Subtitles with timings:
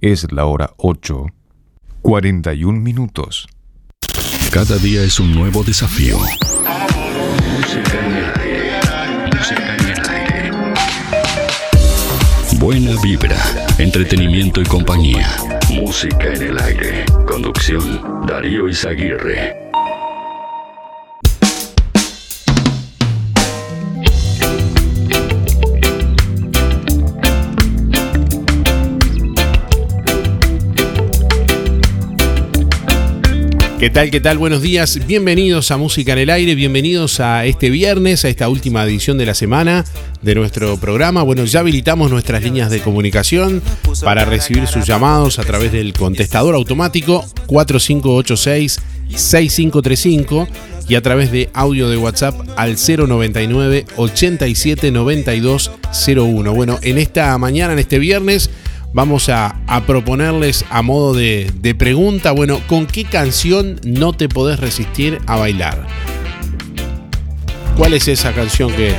[0.00, 1.26] Es la hora 8,
[2.00, 3.46] 41 minutos.
[4.50, 6.18] Cada día es un nuevo desafío.
[12.58, 13.36] Buena vibra,
[13.76, 15.36] entretenimiento y compañía.
[15.70, 17.04] Música en el aire.
[17.26, 19.59] Conducción, Darío Izaguirre.
[33.80, 34.10] ¿Qué tal?
[34.10, 34.36] ¿Qué tal?
[34.36, 35.00] Buenos días.
[35.06, 39.24] Bienvenidos a Música en el Aire, bienvenidos a este viernes, a esta última edición de
[39.24, 39.86] la semana
[40.20, 41.22] de nuestro programa.
[41.22, 43.62] Bueno, ya habilitamos nuestras líneas de comunicación
[44.04, 50.46] para recibir sus llamados a través del contestador automático 4586-6535
[50.86, 56.52] y a través de audio de WhatsApp al 099 87 01.
[56.52, 58.50] Bueno, en esta mañana, en este viernes,
[58.92, 64.58] vamos a, proponerles a modo de, de, pregunta, bueno, ¿con qué canción no te podés
[64.60, 65.86] resistir a bailar?
[67.76, 68.96] ¿Cuál es esa canción que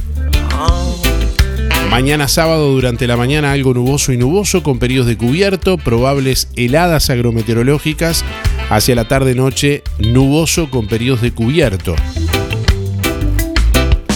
[1.89, 7.09] Mañana sábado durante la mañana algo nuboso y nuboso con periodos de cubierto, probables heladas
[7.09, 8.23] agrometeorológicas.
[8.69, 11.95] Hacia la tarde-noche nuboso con periodos de cubierto.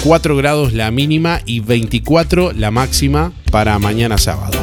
[0.03, 4.59] 4 grados la mínima y 24 la máxima para mañana sábado.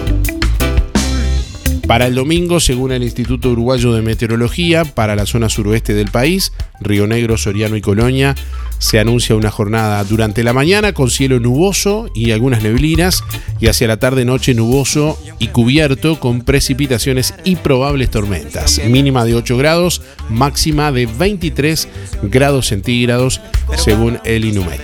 [1.88, 6.52] Para el domingo, según el Instituto Uruguayo de Meteorología, para la zona suroeste del país,
[6.80, 8.34] Río Negro, Soriano y Colonia,
[8.78, 13.25] se anuncia una jornada durante la mañana con cielo nuboso y algunas neblinas
[13.61, 18.81] y hacia la tarde-noche nuboso y cubierto con precipitaciones y probables tormentas.
[18.89, 21.89] Mínima de 8 grados, máxima de 23
[22.22, 23.41] grados centígrados
[23.77, 24.81] según el Inumet.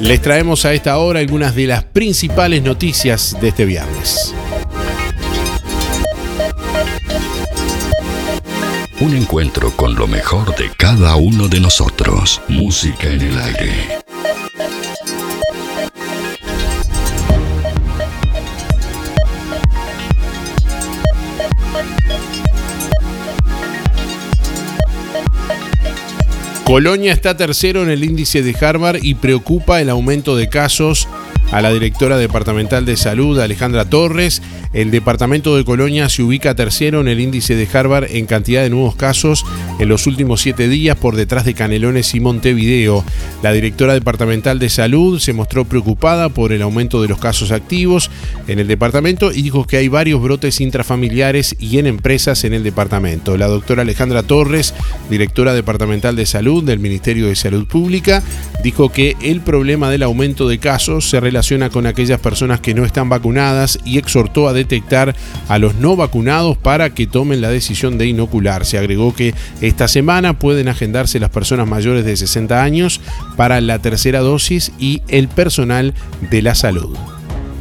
[0.00, 4.34] Les traemos a esta hora algunas de las principales noticias de este viernes.
[9.00, 12.42] Un encuentro con lo mejor de cada uno de nosotros.
[12.48, 13.98] Música en el aire.
[26.64, 31.06] Colonia está tercero en el índice de Harvard y preocupa el aumento de casos
[31.50, 34.42] a la directora departamental de salud, Alejandra Torres.
[34.74, 38.68] El departamento de Colonia se ubica tercero en el índice de Harvard en cantidad de
[38.68, 39.46] nuevos casos
[39.78, 43.02] en los últimos siete días por detrás de Canelones y Montevideo.
[43.42, 48.10] La directora departamental de salud se mostró preocupada por el aumento de los casos activos
[48.46, 52.62] en el departamento y dijo que hay varios brotes intrafamiliares y en empresas en el
[52.62, 53.38] departamento.
[53.38, 54.74] La doctora Alejandra Torres,
[55.08, 58.22] directora departamental de salud del Ministerio de Salud Pública,
[58.62, 61.37] dijo que el problema del aumento de casos se relaciona
[61.70, 65.14] con aquellas personas que no están vacunadas y exhortó a detectar
[65.48, 68.76] a los no vacunados para que tomen la decisión de inocularse.
[68.76, 73.00] Agregó que esta semana pueden agendarse las personas mayores de 60 años
[73.36, 75.94] para la tercera dosis y el personal
[76.28, 76.96] de la salud.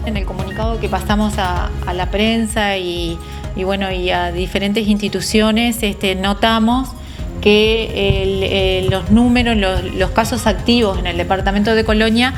[0.08, 3.20] En el comunicado que pasamos a, la prensa y,
[3.56, 6.90] bueno y a diferentes instituciones, este, notamos
[7.42, 9.56] que los números,
[9.96, 12.34] los casos activos en el departamento de Colonia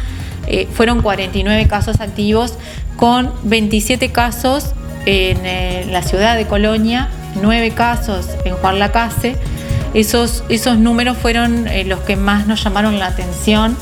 [0.48, 2.56] eh, fueron 49 casos activos
[2.96, 4.74] con 27 casos
[5.06, 7.10] en eh, la ciudad de Colonia,
[7.42, 9.36] 9 casos en Juan Lacase.
[9.94, 13.76] Esos, esos números fueron eh, los que más nos llamaron la atención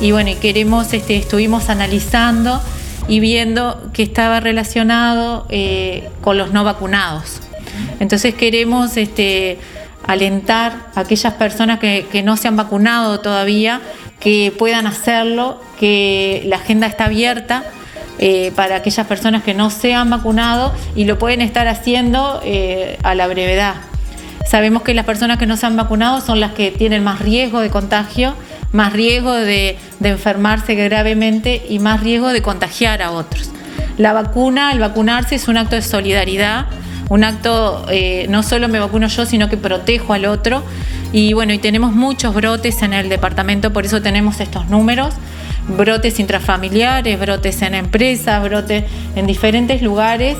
[0.00, 2.60] y bueno, queremos, este, estuvimos analizando
[3.08, 5.46] y viendo que estaba relacionado
[6.22, 7.40] con los no vacunados.
[7.98, 9.58] Entonces queremos este,
[10.12, 13.80] alentar a aquellas personas que, que no se han vacunado todavía
[14.18, 17.64] que puedan hacerlo, que la agenda está abierta.
[18.22, 22.98] Eh, para aquellas personas que no se han vacunado y lo pueden estar haciendo eh,
[23.02, 23.76] a la brevedad.
[24.46, 27.60] Sabemos que las personas que no se han vacunado son las que tienen más riesgo
[27.60, 28.34] de contagio,
[28.72, 33.52] más riesgo de, de enfermarse gravemente y más riesgo de contagiar a otros.
[33.96, 36.66] La vacuna, el vacunarse es un acto de solidaridad,
[37.10, 40.62] un acto, eh, no solo me vacuno yo, sino que protejo al otro.
[41.12, 45.14] Y bueno, y tenemos muchos brotes en el departamento, por eso tenemos estos números
[45.76, 48.84] brotes intrafamiliares, brotes en empresas, brotes
[49.16, 50.36] en diferentes lugares.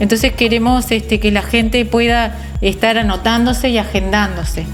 [0.00, 4.66] Entonces queremos este, que la gente pueda estar anotándose y agendándose.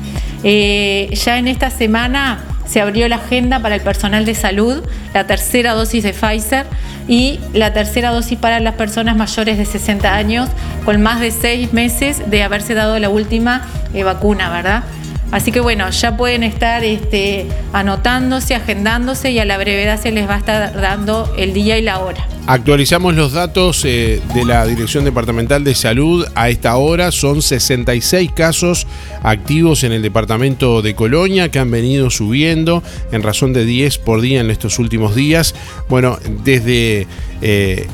[0.42, 4.82] Eh, ya en esta semana se abrió la agenda para el personal de salud,
[5.12, 6.66] la tercera dosis de Pfizer
[7.08, 10.48] y la tercera dosis para las personas mayores de 60 años
[10.84, 13.62] con más de seis meses de haberse dado la última
[13.92, 14.84] eh, vacuna, ¿verdad?
[15.30, 20.28] Así que bueno, ya pueden estar este, anotándose, agendándose y a la brevedad se les
[20.28, 22.26] va a estar dando el día y la hora.
[22.46, 27.10] Actualizamos los datos eh, de la Dirección Departamental de Salud a esta hora.
[27.10, 28.86] Son 66 casos
[29.22, 32.82] activos en el departamento de Colonia que han venido subiendo
[33.12, 35.54] en razón de 10 por día en estos últimos días.
[35.88, 37.06] Bueno, desde...
[37.40, 37.86] Eh,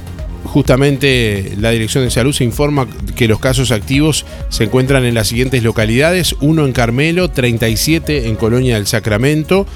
[0.45, 5.29] justamente la Dirección de Salud se informa que los casos activos se encuentran en las
[5.29, 9.67] siguientes localidades, uno en Carmelo, 37 en Colonia del Sacramento,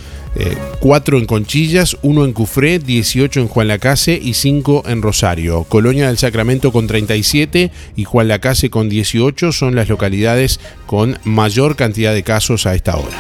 [0.81, 5.65] 4 en Conchillas, 1 en Cufré, 18 en Juan Lacase y 5 en Rosario.
[5.65, 11.77] Colonia del Sacramento con 37 y Juan Lacase con 18 son las localidades con mayor
[11.77, 13.17] cantidad de casos a esta hora.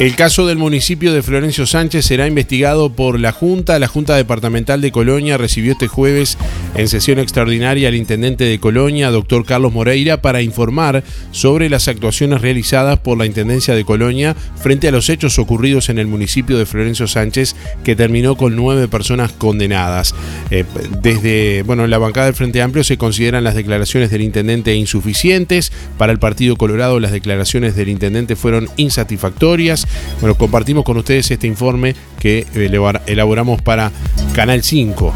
[0.00, 3.78] El caso del municipio de Florencio Sánchez será investigado por la Junta.
[3.78, 6.38] La Junta Departamental de Colonia recibió este jueves
[6.74, 12.40] en sesión extraordinaria al intendente de Colonia, doctor Carlos Moreira, para informar sobre las actuaciones
[12.40, 16.64] realizadas por la Intendencia de Colonia frente a los hechos ocurridos en el municipio de
[16.64, 17.54] Florencio Sánchez,
[17.84, 20.14] que terminó con nueve personas condenadas.
[20.50, 20.64] Eh,
[21.02, 25.70] desde bueno, la bancada del Frente Amplio se consideran las declaraciones del intendente insuficientes.
[25.98, 29.86] Para el Partido Colorado, las declaraciones del intendente fueron insatisfactorias.
[30.20, 32.46] Bueno, compartimos con ustedes este informe que
[33.06, 33.90] elaboramos para
[34.34, 35.14] Canal 5.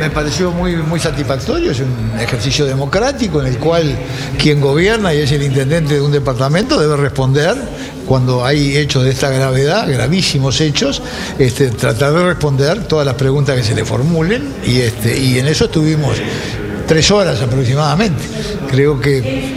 [0.00, 3.94] me pareció muy, muy satisfactorio, es un ejercicio democrático en el cual
[4.38, 7.54] quien gobierna y es el intendente de un departamento debe responder
[8.06, 11.02] cuando hay hechos de esta gravedad, gravísimos hechos,
[11.38, 15.46] este, tratar de responder todas las preguntas que se le formulen y, este, y en
[15.46, 16.16] eso estuvimos
[16.88, 18.22] tres horas aproximadamente.
[18.70, 19.54] Creo que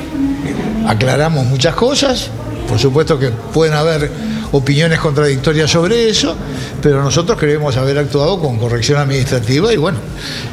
[0.87, 2.29] aclaramos muchas cosas,
[2.67, 4.09] por supuesto que pueden haber
[4.53, 6.37] opiniones contradictorias sobre eso,
[6.81, 9.97] pero nosotros queremos haber actuado con corrección administrativa y bueno,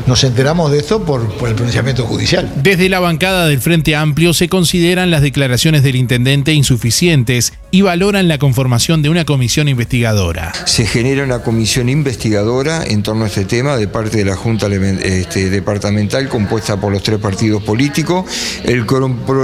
[0.06, 2.50] nos enteramos de esto por, por, el pronunciamiento judicial.
[2.56, 8.26] Desde la bancada del Frente Amplio se consideran las declaraciones del intendente insuficientes y valoran
[8.26, 10.52] la conformación de una comisión investigadora.
[10.64, 14.66] Se genera una comisión investigadora en torno a este tema de parte de la Junta
[14.68, 18.24] este, Departamental compuesta por los tres partidos políticos.
[18.64, 18.86] El,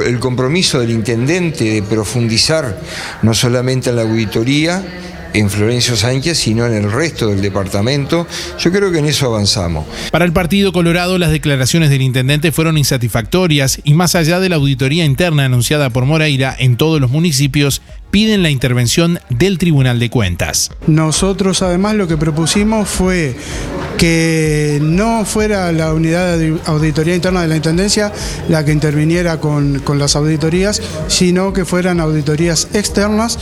[0.06, 2.80] el compromiso del intendente de profundizar
[3.22, 4.45] no solamente en la auditoría,
[5.34, 8.26] en Florencio Sánchez, sino en el resto del departamento.
[8.58, 9.84] Yo creo que en eso avanzamos.
[10.10, 14.56] Para el Partido Colorado, las declaraciones del intendente fueron insatisfactorias y más allá de la
[14.56, 20.10] auditoría interna anunciada por Moreira en todos los municipios, piden la intervención del Tribunal de
[20.10, 20.70] Cuentas.
[20.86, 23.36] Nosotros además lo que propusimos fue
[23.96, 28.12] que no fuera la unidad de auditoría interna de la Intendencia
[28.48, 33.38] la que interviniera con, con, las auditorías, sino que fueran auditorías externas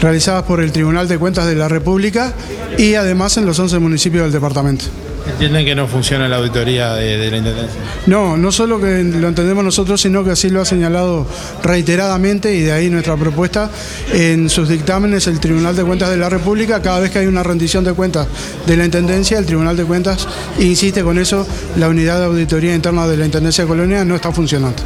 [0.00, 2.32] realizadas por el Tribunal de Cuentas de la República
[2.78, 4.84] y además en los 11 municipios del departamento.
[5.28, 7.80] ¿Entienden que no funciona la auditoría de, la Intendencia?
[8.06, 11.26] No, no solo que lo entendemos nosotros, sino que así lo ha señalado
[11.62, 13.70] reiteradamente y de ahí nuestra propuesta
[14.12, 17.42] en sus dictámenes el Tribunal de Cuentas de la República, cada vez que hay una
[17.42, 18.28] rendición de cuentas
[18.66, 20.26] de la Intendencia, el Tribunal de Cuentas
[20.58, 24.32] insiste con eso, la unidad de auditoría interna de la Intendencia de Colonia no está
[24.32, 24.82] funcionando.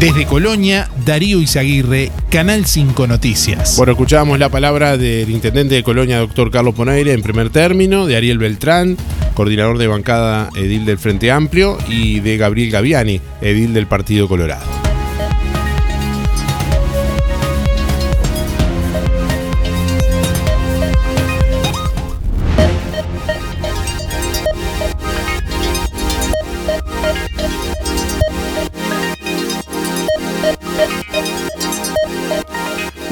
[0.00, 3.76] Desde Colonia, Darío Izaguirre, Canal 5 Noticias.
[3.78, 8.14] Bueno, escuchábamos la palabra del intendente de Colonia, doctor Carlos Ponaire, en primer término, de
[8.14, 8.98] Ariel Beltrán,
[9.32, 14.75] coordinador de bancada edil del Frente Amplio, y de Gabriel Gaviani, edil del Partido Colorado.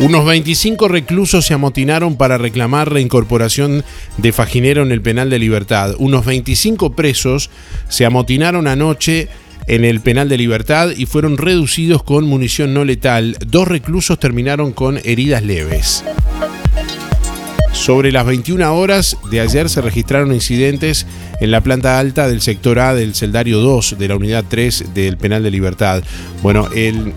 [0.04, 3.84] Unos 25 reclusos se amotinaron para reclamar reincorporación
[4.18, 5.94] de Fajinero en el penal de libertad.
[5.96, 7.48] Unos 25 presos
[7.88, 9.28] se amotinaron anoche
[9.66, 13.38] en el penal de libertad y fueron reducidos con munición no letal.
[13.46, 16.04] Dos reclusos terminaron con heridas leves.
[17.72, 21.06] Sobre las 21 horas de ayer se registraron incidentes
[21.40, 25.16] en la planta alta del sector A del Celdario 2 de la unidad 3 del
[25.16, 26.02] Penal de Libertad.
[26.42, 26.68] Bueno,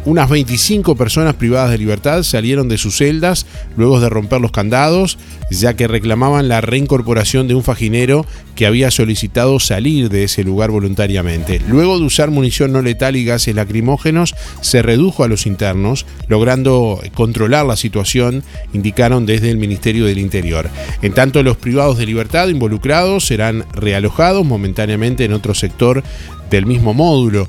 [0.06, 3.46] unas 25 personas privadas de libertad salieron de sus celdas
[3.76, 5.18] luego de romper los candados,
[5.52, 10.72] ya que reclamaban la reincorporación de un faginero que había solicitado salir de ese lugar
[10.72, 11.62] voluntariamente.
[11.68, 17.00] Luego de usar munición no letal y gases lacrimógenos, se redujo a los internos, logrando
[17.14, 18.44] controlar la situación,
[18.74, 20.70] indicaron desde el Ministerio del Interior.
[21.02, 24.07] En tanto, los privados de libertad involucrados serán realojados
[24.44, 26.04] momentáneamente en otro sector
[26.50, 27.48] del mismo módulo,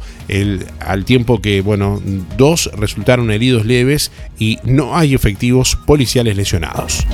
[0.81, 2.01] al tiempo que, bueno,
[2.37, 7.07] dos resultaron heridos leves y no hay efectivos policiales lesionados.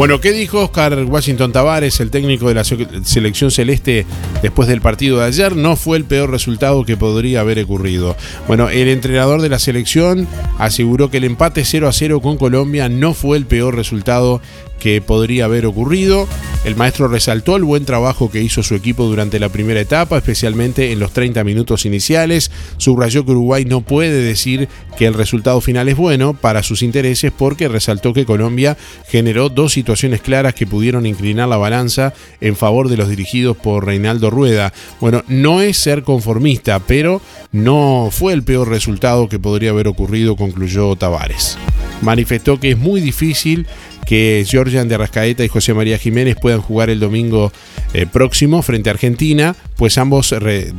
[0.00, 4.06] Bueno, ¿qué dijo Oscar Washington Tavares, el técnico de la selección celeste,
[4.40, 5.54] después del partido de ayer?
[5.54, 8.16] No fue el peor resultado que podría haber ocurrido.
[8.48, 10.26] Bueno, el entrenador de la selección
[10.56, 14.40] aseguró que el empate 0 a 0 con Colombia no fue el peor resultado
[14.80, 16.26] que podría haber ocurrido.
[16.64, 20.92] El maestro resaltó el buen trabajo que hizo su equipo durante la primera etapa, especialmente
[20.92, 22.50] en los 30 minutos iniciales.
[22.76, 24.68] Subrayó que Uruguay no puede decir
[24.98, 28.76] que el resultado final es bueno para sus intereses porque resaltó que Colombia
[29.08, 33.86] generó dos situaciones claras que pudieron inclinar la balanza en favor de los dirigidos por
[33.86, 34.72] Reinaldo Rueda.
[35.00, 37.22] Bueno, no es ser conformista, pero
[37.52, 41.56] no fue el peor resultado que podría haber ocurrido, concluyó Tavares.
[42.02, 43.66] Manifestó que es muy difícil
[44.10, 47.52] que Georgian de Arrascaeta y José María Jiménez puedan jugar el domingo
[47.94, 50.34] eh, próximo frente a Argentina, pues ambos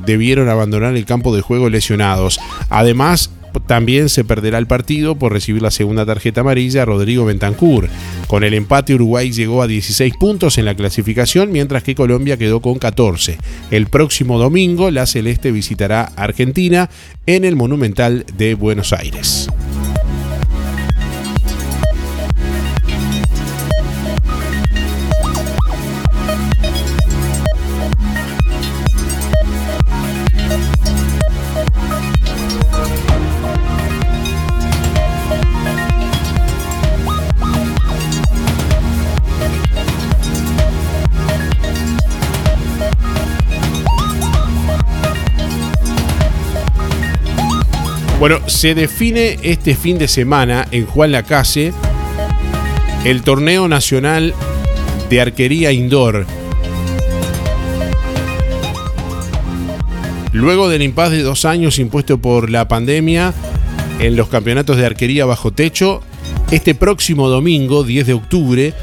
[0.06, 2.42] debieron abandonar el campo de juego lesionados.
[2.70, 3.32] Además,
[3.68, 7.88] también se perderá el partido por recibir la segunda tarjeta amarilla Rodrigo Bentancur.
[8.28, 12.60] Con el empate Uruguay llegó a 16 puntos en la clasificación, mientras que Colombia quedó
[12.60, 13.38] con 14.
[13.72, 16.90] El próximo domingo la Celeste visitará Argentina
[17.28, 19.48] en el Monumental de Buenos Aires.
[48.22, 51.74] Bueno, se define este fin de semana en Juan Lacase
[53.04, 54.36] el torneo nacional
[55.10, 56.28] de arquería indoor.
[60.34, 63.34] Luego del impasse de dos años impuesto por la pandemia
[63.98, 66.04] en los campeonatos de arquería bajo techo,
[66.52, 68.74] este próximo domingo, 10 de octubre,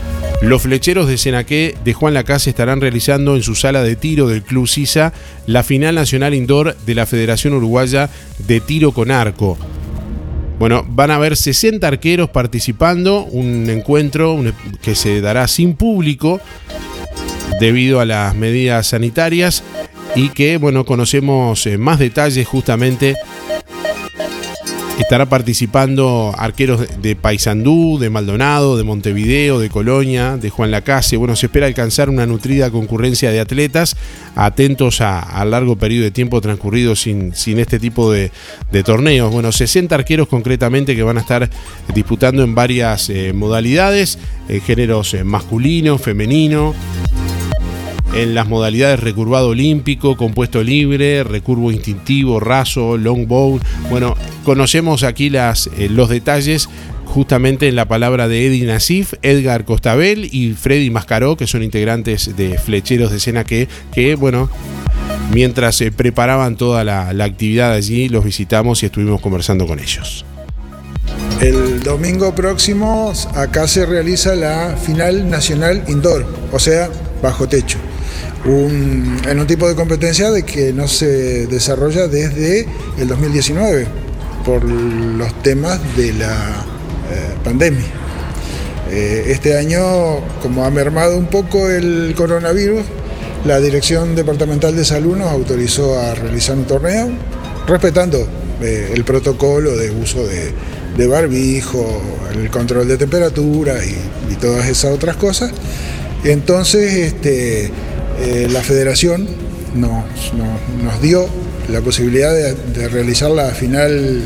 [0.40, 4.42] los flecheros de Senaqué de Juan Lacase estarán realizando en su sala de tiro del
[4.42, 5.12] Club Sisa
[5.46, 8.08] la final nacional indoor de la Federación Uruguaya
[8.46, 9.58] de Tiro con Arco.
[10.60, 14.40] Bueno, van a haber 60 arqueros participando, un encuentro
[14.80, 16.40] que se dará sin público
[17.60, 19.64] debido a las medidas sanitarias
[20.14, 23.16] y que, bueno, conocemos eh, más detalles justamente
[24.98, 31.16] Estará participando arqueros de Paysandú, de Maldonado, de Montevideo, de Colonia, de Juan Lacase.
[31.16, 33.96] Bueno, se espera alcanzar una nutrida concurrencia de atletas
[34.34, 38.32] atentos a, largo periodo de tiempo transcurrido sin, este tipo de,
[38.84, 39.32] torneos.
[39.32, 41.48] Bueno, 60 arqueros concretamente que van a estar
[41.94, 46.74] disputando en varias eh, modalidades, eh, géneros eh, masculino, femenino
[48.14, 53.60] en las modalidades recurvado olímpico, compuesto libre, recurvo instintivo, raso, longbow.
[53.90, 56.68] Bueno, conocemos aquí eh, los detalles
[57.04, 62.36] justamente en la palabra de Eddie Nasif, Edgar Costabel y Freddy Mascaró, que son integrantes
[62.36, 63.68] de Flecheros de Escena que,
[64.18, 64.50] bueno,
[65.32, 70.24] mientras se preparaban toda la actividad allí, los visitamos y estuvimos conversando con ellos.
[71.40, 76.90] El domingo próximo acá se realiza la final nacional indoor, o sea,
[77.22, 77.78] bajo techo
[78.44, 82.66] en un tipo de competencia de que no se desarrolla desde
[82.98, 83.86] el 2019
[84.44, 86.64] por los temas de la
[87.10, 87.84] eh, pandemia.
[88.90, 89.80] Eh, este año,
[90.40, 92.84] como ha mermado un poco el coronavirus,
[93.44, 97.10] la Dirección Departamental de Salud nos autorizó a realizar un torneo
[97.66, 98.26] respetando
[98.62, 105.16] eh, el protocolo de uso de, barbijo, el control de temperatura y todas esas otras
[105.16, 105.52] cosas.
[106.24, 107.70] Entonces, este,
[108.20, 109.26] eh, la federación
[109.74, 111.26] nos, nos- nos dio
[111.68, 114.22] la posibilidad de, de realizar la final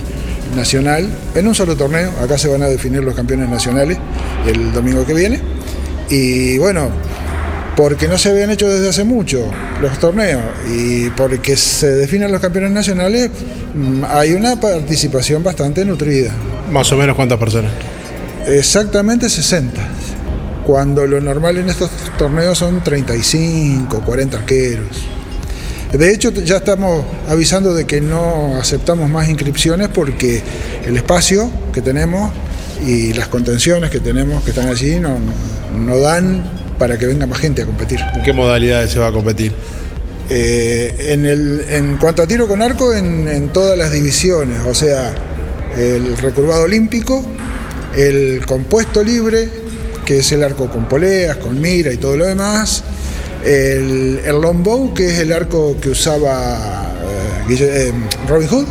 [0.57, 2.11] nacional en un solo torneo.
[2.23, 3.99] Acá se van a definir los campeones nacionales
[4.47, 5.41] el domingo que viene.
[6.11, 6.91] Y bueno,
[7.77, 12.41] porque no se habían hecho desde hace mucho los torneos y porque se definen los
[12.41, 13.31] campeones nacionales,
[13.75, 16.33] mm, hay una participación bastante nutrida.
[16.71, 17.73] Más o menos cuántas personas.
[18.47, 19.81] Exactamente 60.
[20.67, 25.03] Cuando lo normal en estos torneos son 35, 40 arqueros.
[25.93, 30.43] De hecho, ya estamos avisando de que no aceptamos más inscripciones porque
[30.87, 32.33] el espacio que tenemos
[32.87, 35.19] y las contenciones que tenemos que están allí no,
[35.77, 36.45] no dan
[36.79, 38.01] para que venga más gente a competir.
[38.15, 39.53] ¿En qué modalidades se va a competir?
[40.31, 44.75] Eh, en, el, en cuanto a tiro con arco, en, en todas las divisiones, o
[44.75, 45.15] sea,
[45.77, 47.23] el recurvado olímpico,
[47.95, 49.49] el compuesto libre,
[50.05, 52.83] que es el arco con poleas, con mira y todo lo demás,
[53.45, 56.93] el, longbow, que es el arco que usaba
[57.49, 57.93] eh, eh,
[58.29, 58.67] Robin Hood,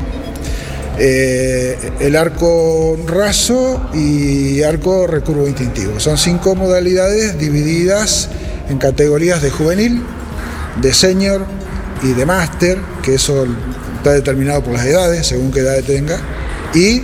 [0.98, 6.00] eh, el arco raso y arco recurvo instintivo.
[6.00, 8.30] Son cinco modalidades divididas
[8.70, 10.02] en categorías de juvenil,
[10.82, 11.46] de senior
[12.04, 13.46] y de máster, que eso
[13.98, 16.18] está determinado por las edades, según qué edad tenga,
[16.74, 17.04] y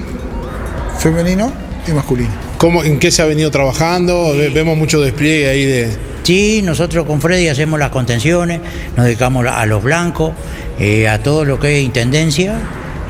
[0.99, 1.51] femenino
[1.87, 2.46] y masculino.
[2.57, 4.33] ¿Cómo, ¿En qué se ha venido trabajando?
[4.35, 5.95] Ve- Vemos mucho despliegue ahí de...
[6.23, 8.59] Sí, nosotros con Freddy hacemos las contenciones,
[8.97, 10.33] nos dedicamos a los blancos,
[10.77, 12.55] eh, a todo lo que es intendencia.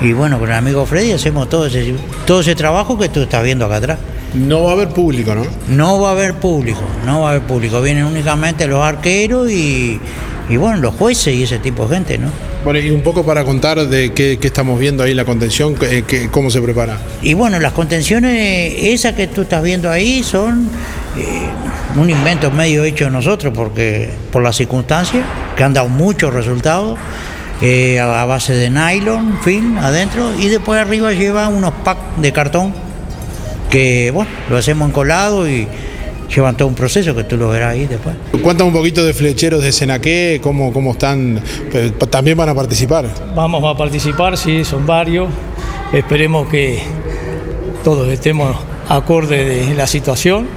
[0.02, 1.96] Y bueno, con el amigo Freddy hacemos todo ese,
[2.28, 4.00] todo ese trabajo que tú estás viendo acá atrás.
[4.36, 5.46] No va a haber público, ¿no?
[5.70, 7.82] No va a haber público, no va a haber público.
[7.82, 10.00] Vienen únicamente los arqueros y,
[10.50, 12.28] y bueno, los jueces y ese tipo de gente, ¿no?
[12.76, 16.62] Y un poco para contar de qué, estamos viendo ahí, la contención, qué- cómo se
[16.62, 16.98] prepara.
[17.22, 20.70] Y bueno, las contenciones, esas que tú estás viendo ahí, son
[21.18, 21.48] eh,
[21.96, 25.24] un invento medio hecho de nosotros, porque por las circunstancias,
[25.56, 27.00] que han dado muchos resultados,
[27.62, 32.74] eh, a base de nylon, film adentro, y después arriba lleva unos packs de cartón,
[33.70, 35.68] que bueno, lo hacemos encolado y
[36.34, 38.16] llevan todo un proceso que tú lo verás ahí después.
[38.42, 41.42] Cuéntame un poquito de flecheros de Senaqué, cómo, cómo están,
[42.10, 43.08] también van a participar.
[43.36, 45.30] Vamos a participar, sí, son varios.
[45.94, 46.82] Esperemos que
[47.84, 48.56] todos estemos
[48.90, 50.48] acorde de la situación.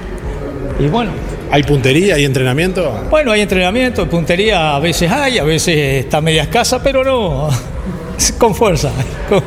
[0.79, 1.11] Y bueno,
[1.51, 2.93] ¿Hay puntería, hay entrenamiento?
[3.09, 7.49] bueno, hay entrenamiento, puntería a veces hay, a veces está media escasa, pero no,
[8.37, 8.89] con fuerza,
[9.27, 9.43] con,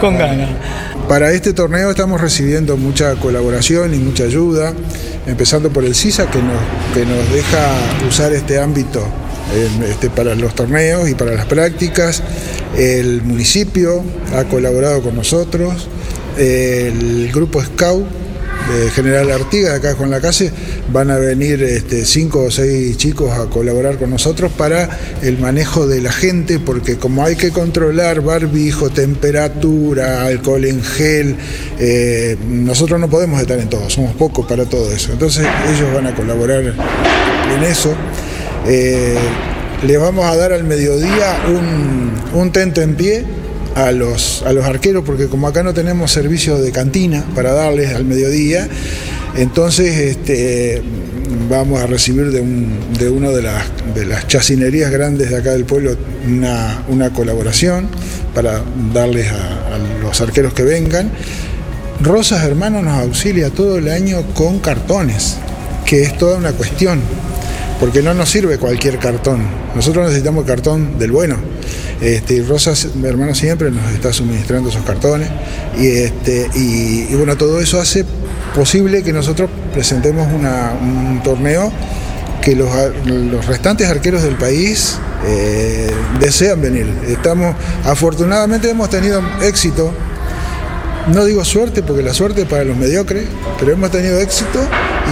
[0.00, 0.48] con ganas.
[1.06, 4.72] Para este torneo estamos recibiendo mucha colaboración y mucha ayuda,
[5.26, 6.60] empezando por el CISA que nos,
[6.94, 7.74] que nos deja
[8.08, 9.04] usar este ámbito
[9.88, 12.22] este, para los torneos y para las prácticas.
[12.76, 14.02] El municipio
[14.34, 15.88] ha colaborado con nosotros,
[16.38, 18.21] el grupo Scout
[18.72, 20.50] de General Artigas, acá con la calle,
[20.92, 24.88] van a venir este, cinco o seis chicos a colaborar con nosotros para
[25.22, 31.36] el manejo de la gente, porque como hay que controlar barbijo, temperatura, alcohol en gel,
[31.78, 35.12] eh, nosotros no podemos estar en todo, somos pocos para todo eso.
[35.12, 37.94] Entonces ellos van a colaborar en eso.
[38.66, 39.18] Eh,
[39.86, 43.41] les vamos a dar al mediodía un, un tente en pie
[43.74, 47.94] a los, a los arqueros, porque como acá no tenemos servicio de cantina para darles
[47.94, 48.68] al mediodía,
[49.36, 50.82] entonces este,
[51.48, 55.52] vamos a recibir de, un, de una de las, de las chacinerías grandes de acá
[55.52, 57.88] del pueblo una, una colaboración
[58.34, 61.10] para darles a, a los arqueros que vengan.
[62.00, 65.36] Rosas Hermanos nos auxilia todo el año con cartones,
[65.84, 67.00] que es toda una cuestión,
[67.82, 69.42] porque no nos sirve cualquier cartón.
[69.74, 71.34] Nosotros necesitamos cartón del bueno.
[72.00, 75.28] Este, Rosas Hermanos siempre nos está suministrando esos cartones.
[75.76, 78.04] Y, este, y, bueno, todo eso hace
[78.54, 81.72] posible que nosotros presentemos una- un torneo
[82.40, 82.68] que los,
[83.04, 85.90] los restantes arqueros del país eh,
[86.20, 86.86] desean venir.
[87.08, 89.92] Estamos, afortunadamente hemos tenido éxito
[91.08, 93.26] no digo suerte porque la suerte es para los mediocres,
[93.58, 94.60] pero hemos tenido éxito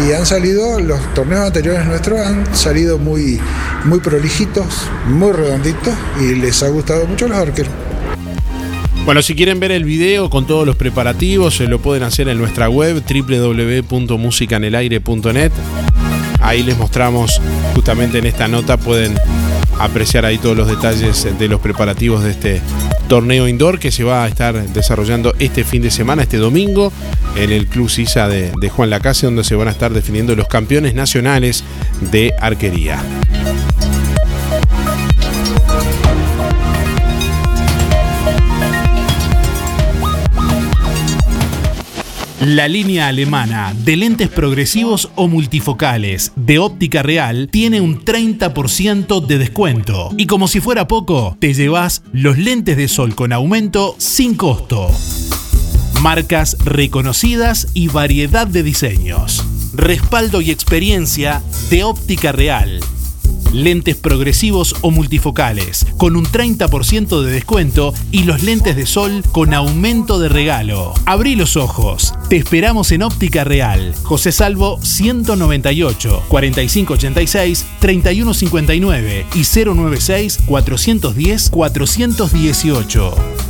[0.07, 3.40] y han salido, los torneos anteriores nuestros han salido muy,
[3.85, 4.66] muy prolijitos,
[5.07, 7.72] muy redonditos y les ha gustado mucho a los arqueros.
[9.05, 12.38] Bueno, si quieren ver el video con todos los preparativos, se lo pueden hacer en
[12.38, 15.50] nuestra web www.musicanelaire.net.
[16.40, 17.42] Ahí les mostramos
[17.74, 19.18] justamente en esta nota, pueden
[19.81, 22.61] apreciar ahí todos los detalles de los preparativos de este
[23.09, 26.93] torneo indoor que se va a estar desarrollando este fin de semana, este domingo,
[27.37, 30.49] en el Club Sisa de, de Juan Lacase, donde se van a estar definiendo los
[30.49, 31.64] campeones nacionales
[32.12, 33.03] de arquería.
[42.40, 49.37] La línea alemana de lentes progresivos o multifocales de óptica real tiene un 30% de
[49.37, 50.09] descuento.
[50.16, 54.90] Y como si fuera poco, te llevas los lentes de sol con aumento sin costo.
[56.00, 59.44] Marcas reconocidas y variedad de diseños.
[59.74, 62.81] Respaldo y experiencia de óptica real
[63.52, 69.54] lentes progresivos o multifocales, con un 30% de descuento y los lentes de sol con
[69.54, 70.94] aumento de regalo.
[71.06, 72.14] Abrí los ojos.
[72.28, 73.94] Te esperamos en Óptica Real.
[74.02, 83.49] José Salvo 198 4586 3159 y 096 410 418.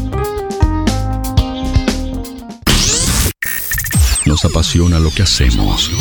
[4.25, 5.91] Nos apasiona lo que hacemos.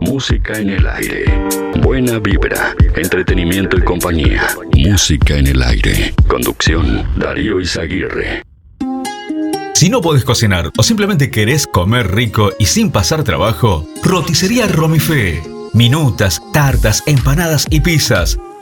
[0.00, 1.24] Música en el aire.
[1.82, 4.46] Buena vibra, entretenimiento y compañía.
[4.76, 6.14] Música en el aire.
[6.28, 8.42] Conducción, Darío Izaguirre.
[9.74, 15.42] Si no podés cocinar o simplemente querés comer rico y sin pasar trabajo, roticería Romifé.
[15.72, 18.38] Minutas, tartas, empanadas y pizzas.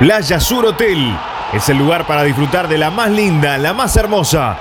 [0.00, 1.14] Playa Sur Hotel
[1.52, 4.56] es el lugar para disfrutar de la más linda, la más hermosa.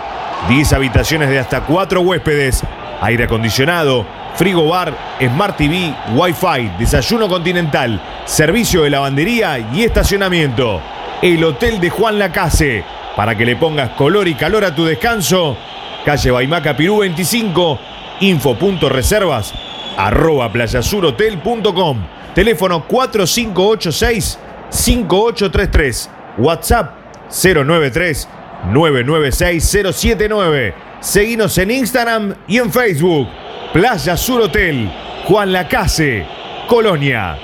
[0.50, 2.62] 10 habitaciones de hasta 4 huéspedes,
[3.00, 10.82] aire acondicionado, frigo bar, Smart TV, Wi-Fi, desayuno continental, servicio de lavandería y estacionamiento.
[11.22, 12.84] El Hotel de Juan Lacase.
[13.16, 15.56] Para que le pongas color y calor a tu descanso,
[16.04, 17.80] calle Baimaca Pirú 25,
[18.20, 19.54] info.reservas,
[19.96, 21.98] arroba playasurhotel.com,
[22.36, 26.10] teléfono 4586 5833.
[26.38, 26.94] WhatsApp
[27.30, 28.28] 093
[28.72, 30.74] 996 079.
[31.02, 33.28] Seguinos en Instagram y en Facebook.
[33.74, 34.92] Playa Sur Hotel,
[35.26, 36.26] Juan Lacase,
[36.68, 37.38] Colonia.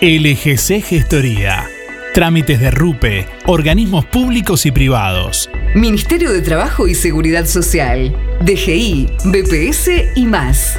[0.00, 1.66] LGC Gestoría.
[2.14, 5.48] Trámites de RUPE, organismos públicos y privados.
[5.74, 10.78] Ministerio de Trabajo y Seguridad Social, DGI, BPS y más.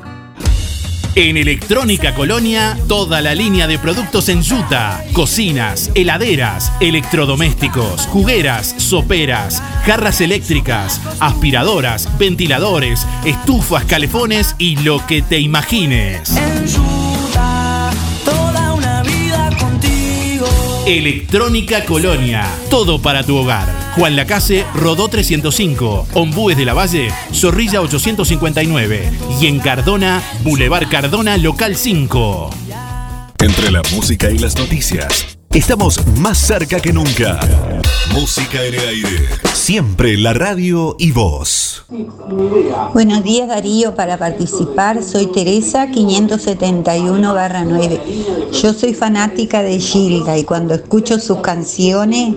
[1.13, 9.61] En Electrónica Colonia, toda la línea de productos en yuta, cocinas, heladeras, electrodomésticos, jugueras, soperas,
[9.85, 16.33] jarras eléctricas, aspiradoras, ventiladores, estufas, calefones y lo que te imagines.
[18.23, 20.47] toda una vida contigo.
[20.87, 23.80] Electrónica Colonia, todo para tu hogar.
[23.95, 31.35] Juan Lacase, Rodó 305, Ombúes de la Valle, Zorrilla 859 y en Cardona, Boulevard Cardona,
[31.37, 32.49] Local 5.
[33.39, 37.41] Entre la música y las noticias, estamos más cerca que nunca.
[38.13, 39.27] Música en el aire.
[39.53, 41.83] Siempre la radio y voz.
[42.93, 47.99] Buenos días Darío, para participar soy Teresa 571-9.
[48.61, 52.35] Yo soy fanática de Gilda y cuando escucho sus canciones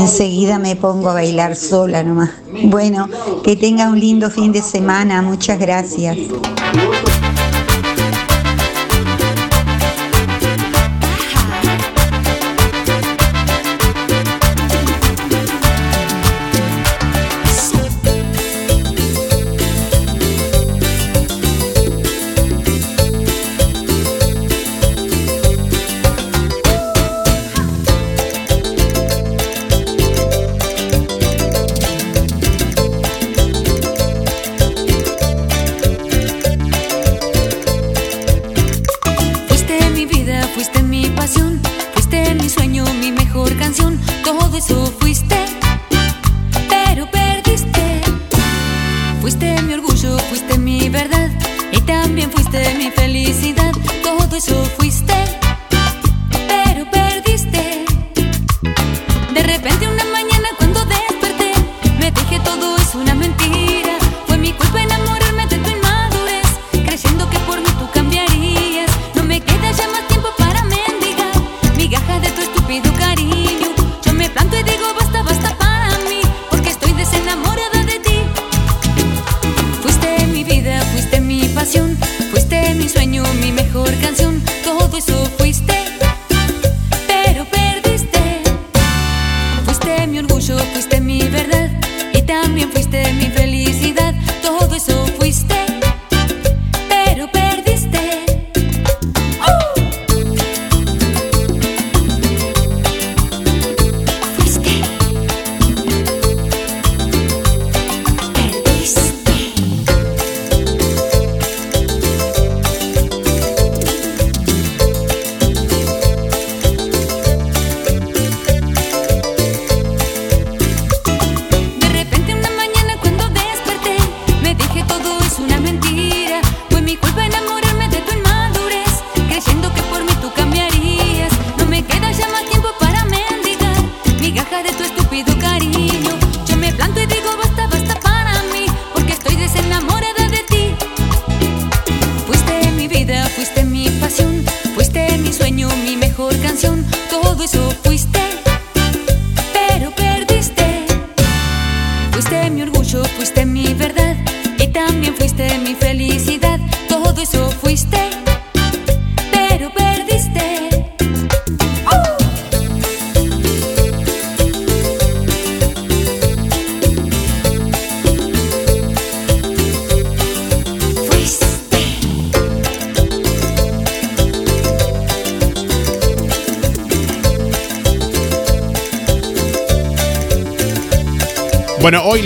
[0.00, 2.30] enseguida me pongo a bailar sola nomás.
[2.64, 3.08] Bueno,
[3.42, 6.16] que tenga un lindo fin de semana, muchas gracias.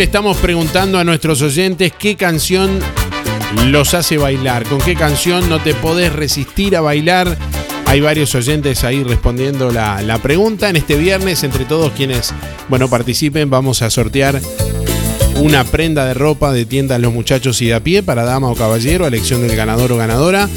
[0.00, 2.80] Le estamos preguntando a nuestros oyentes qué canción
[3.66, 7.36] los hace bailar, con qué canción no te podés resistir a bailar.
[7.84, 10.70] Hay varios oyentes ahí respondiendo la, la pregunta.
[10.70, 12.32] En este viernes, entre todos quienes,
[12.70, 14.40] bueno, participen, vamos a sortear
[15.36, 18.54] una prenda de ropa de tienda Los Muchachos y de a pie para dama o
[18.54, 20.48] caballero, elección del ganador o ganadora.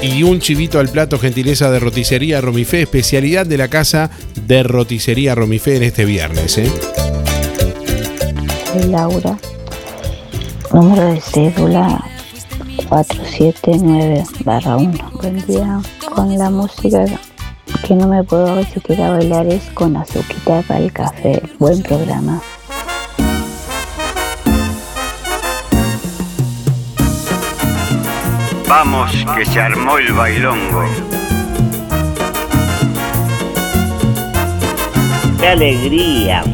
[0.00, 4.10] Y un chivito al plato, gentileza de roticería Romifé, especialidad de la casa
[4.46, 6.56] de roticería Romifé en este viernes.
[6.58, 6.70] ¿eh?
[8.72, 9.36] Soy Laura,
[10.72, 12.04] número de cédula
[12.88, 15.10] 479-1.
[15.12, 15.80] Buen día.
[16.14, 17.04] Con la música
[17.86, 21.42] que no me puedo resistir a bailar es con azuquita para el café.
[21.58, 22.40] Buen programa.
[28.68, 30.84] Vamos, que se armó el bailongo.
[35.40, 36.44] ¡Qué alegría!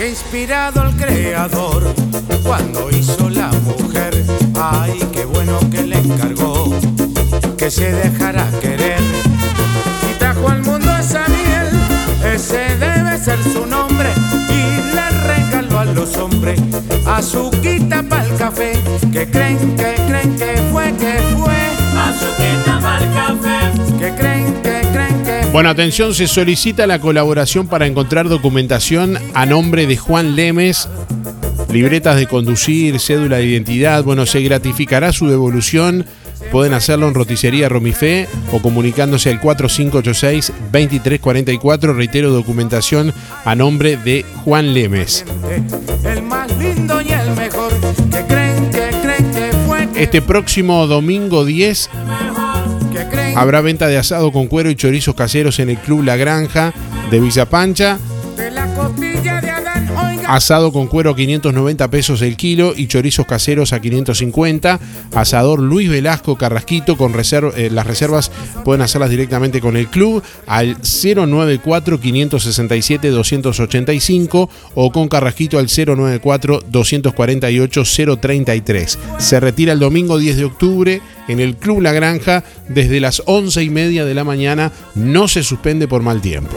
[0.00, 1.94] que inspirado el creador
[2.42, 4.24] cuando hizo la mujer.
[4.58, 6.70] Ay, qué bueno que le encargó
[7.58, 9.02] que se dejara querer.
[10.10, 11.68] Y trajo al mundo esa miel,
[12.34, 14.08] ese debe ser su nombre.
[14.48, 15.39] Y le regaló a
[16.00, 16.58] los hombres
[17.06, 18.72] azuquita para el café.
[19.12, 21.60] Que creen, que creen que fue, que fue.
[21.94, 23.98] Azuquita para el café.
[23.98, 29.44] Que creen, que creen que Bueno, atención, se solicita la colaboración para encontrar documentación a
[29.44, 30.88] nombre de Juan Lemes,
[31.70, 34.02] libretas de conducir, cédula de identidad.
[34.02, 36.06] Bueno, se gratificará su devolución.
[36.50, 41.94] Pueden hacerlo en Roticería Romifé o comunicándose al 4586-2344.
[41.94, 45.24] Reitero, documentación a nombre de Juan Lemes.
[46.04, 47.72] el más lindo y el mejor.
[48.10, 51.90] Que creen, que creen que fue, que Este próximo domingo 10
[52.92, 56.16] que creen Habrá venta de asado con cuero y chorizos caseros en el Club La
[56.16, 56.72] Granja
[57.10, 57.98] de Villa Pancha.
[58.36, 58.66] De la
[60.30, 64.78] Asado con cuero a 590 pesos el kilo y chorizos caseros a 550.
[65.12, 68.30] Asador Luis Velasco Carrasquito con eh, las reservas
[68.64, 76.62] pueden hacerlas directamente con el club al 094 567 285 o con Carrasquito al 094
[76.64, 77.82] 248
[78.20, 78.98] 033.
[79.18, 83.64] Se retira el domingo 10 de octubre en el Club La Granja desde las 11
[83.64, 84.70] y media de la mañana.
[84.94, 86.56] No se suspende por mal tiempo.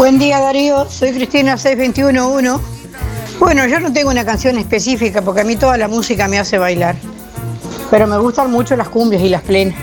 [0.00, 2.64] Buen día Darío, soy Cristina 6211.
[3.38, 6.56] Bueno, yo no tengo una canción específica porque a mí toda la música me hace
[6.56, 6.96] bailar.
[7.90, 9.78] Pero me gustan mucho las cumbias y las plenas.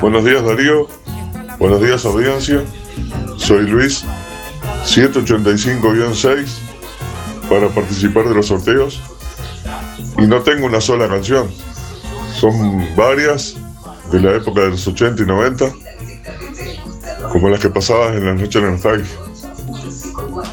[0.00, 0.86] Buenos días Darío,
[1.58, 2.62] buenos días audiencia,
[3.38, 4.04] soy Luis,
[4.84, 6.46] 785-6
[7.48, 9.00] para participar de los sorteos
[10.16, 11.50] y no tengo una sola canción,
[12.38, 13.56] son varias
[14.12, 15.72] de la época de los 80 y 90,
[17.32, 19.29] como las que pasabas en las noches de nostalgia.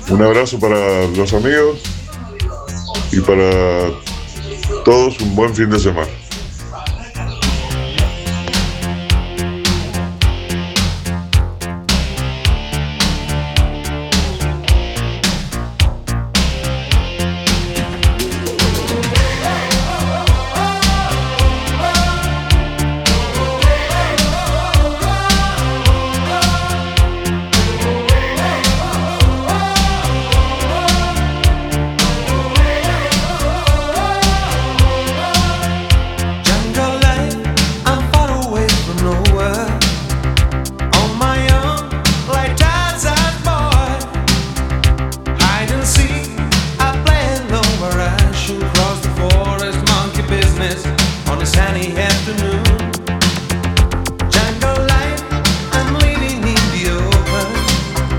[0.09, 1.81] Un abrazo para los amigos
[3.11, 3.91] y para
[4.85, 6.07] todos un buen fin de semana.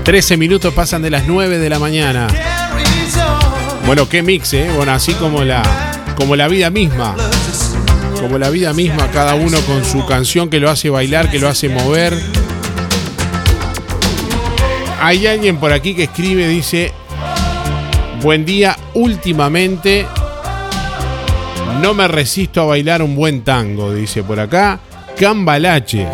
[0.09, 2.25] 13 minutos pasan de las 9 de la mañana.
[3.85, 4.67] Bueno, qué mix, ¿eh?
[4.75, 5.61] Bueno, así como la,
[6.15, 7.15] como la vida misma.
[8.19, 11.47] Como la vida misma, cada uno con su canción que lo hace bailar, que lo
[11.47, 12.19] hace mover.
[14.99, 16.91] Hay alguien por aquí que escribe, dice,
[18.23, 20.07] buen día, últimamente
[21.83, 24.79] no me resisto a bailar un buen tango, dice por acá.
[25.19, 26.07] Cambalache.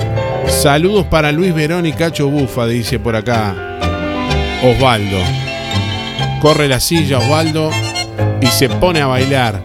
[0.49, 3.74] Saludos para Luis Verón y Cacho Bufa, dice por acá.
[4.65, 5.19] Osvaldo.
[6.41, 7.69] Corre la silla Osvaldo
[8.41, 9.61] y se pone a bailar.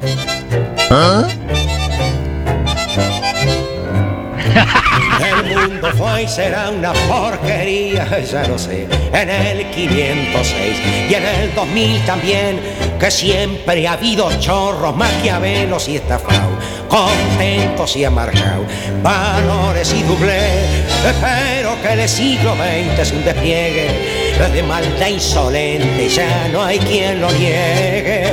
[5.27, 11.25] El mundo fue y será una porquería, ya lo sé, en el 506 y en
[11.25, 12.61] el 2000 también,
[12.99, 18.67] que siempre ha habido chorros, maquiavelos y estafados, contentos y amargados,
[19.03, 20.85] valores y doblé,
[21.23, 27.21] pero que el siglo XX es un despliegue de maldad insolente, ya no hay quien
[27.21, 28.33] lo niegue,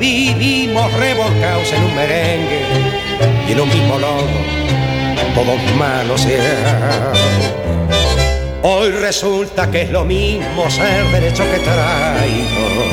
[0.00, 2.62] vivimos revolcados en un merengue
[3.46, 4.64] y en un mismo lodo
[5.34, 6.26] todos malos.
[8.62, 12.84] Hoy resulta que es lo mismo ser derecho que traigo.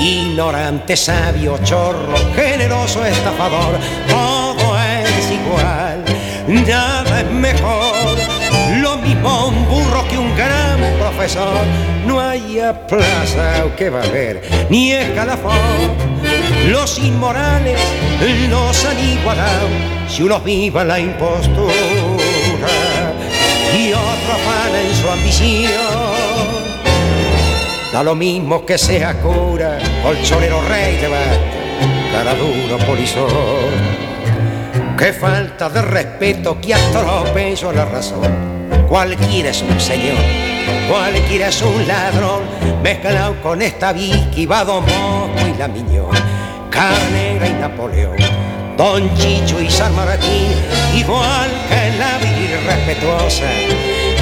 [0.00, 3.78] Ignorante, sabio, chorro, generoso, estafador,
[4.08, 6.04] todo es igual,
[6.66, 8.16] nada es mejor.
[8.80, 9.64] Lo mismo un
[12.06, 15.56] No hay plaza que va a haber, ni escalafón.
[16.68, 17.80] Los inmorales
[18.50, 19.68] los han igualado
[20.08, 21.72] si unos vivan la impostura
[23.76, 25.72] y otros van en su ambición.
[27.92, 33.96] Da lo mismo que sea cura, colchonero rey de bate, cara duro polizón.
[34.98, 38.56] Qué falta de respeto que atropello la razón.
[38.88, 40.16] Cualquiera es un señor,
[40.88, 42.42] cualquiera es un ladrón,
[42.82, 44.82] mezclado con esta Vicky, Vado
[45.48, 46.10] y la Miñón,
[46.70, 48.16] Carnera y Napoleón,
[48.76, 50.52] Don Chicho y San Martín,
[50.94, 53.44] igual que la irrespetuosa.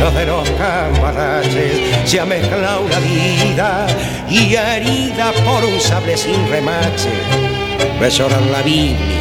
[0.01, 3.87] Los de los cambalaches se ha mezclado la vida
[4.29, 7.11] y herida por un sable sin remache,
[8.01, 9.21] besoran la Biblia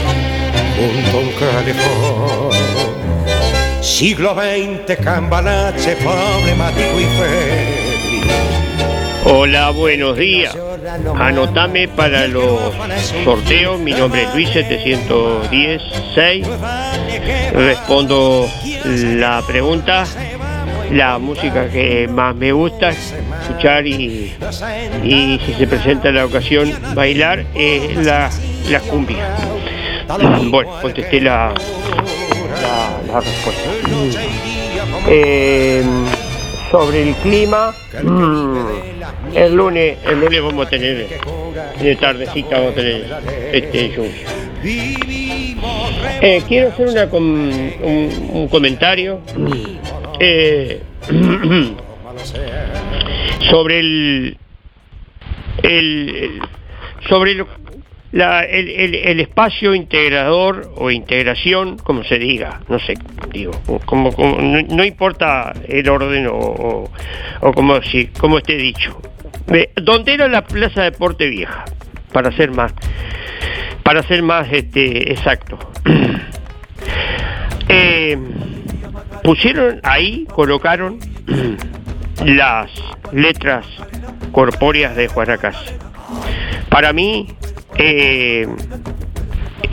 [0.76, 2.53] junto a un calefón.
[3.94, 8.24] Siglo XX, cambalache, problemático y febril.
[9.26, 10.58] Hola, buenos días.
[11.16, 12.74] Anotame para los
[13.24, 13.80] sorteos.
[13.80, 16.48] Mi nombre es Luis 716.
[17.54, 18.50] Respondo
[18.84, 20.06] la pregunta.
[20.90, 24.34] la música que más me gusta escuchar y,
[25.04, 28.32] y si se presenta la ocasión bailar es la,
[28.72, 29.36] la cumbia.
[30.50, 31.54] Bueno, contesté la,
[35.08, 35.84] Eh,
[36.72, 41.08] sobre el clima, mm, el lunes, el lunes vamos a tener,
[41.82, 42.82] de tardecita vamos a
[43.52, 43.96] este.
[46.22, 47.52] Eh, quiero hacer una com-
[47.84, 49.20] un, comentario
[50.20, 50.82] eh,
[53.52, 54.38] sobre el-
[55.64, 56.40] el-
[57.10, 57.46] sobre el,
[58.14, 62.94] la- el- el- espacio integrador o integración, como se diga, no sé,
[63.32, 63.52] digo,
[63.86, 66.90] como, como- no, importa el orden o,
[67.42, 69.02] o, como, si, como esté dicho.
[69.48, 71.66] Ve, ¿Dónde era la Plaza Deporte Vieja?
[72.12, 72.72] Para ser más,
[73.82, 75.60] para ser más este, exacto.
[77.70, 78.18] Eh,
[79.24, 81.00] pusieron ahí, colocaron
[82.26, 82.70] las
[83.12, 83.66] letras
[84.32, 85.56] corpóreas de Juanacas.
[86.70, 87.28] Para mí,
[87.78, 88.48] eh,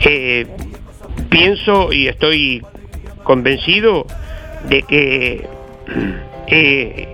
[0.03, 0.47] eh,
[1.29, 2.63] pienso y estoy
[3.23, 4.05] convencido
[4.67, 5.45] de que
[6.47, 7.07] eh,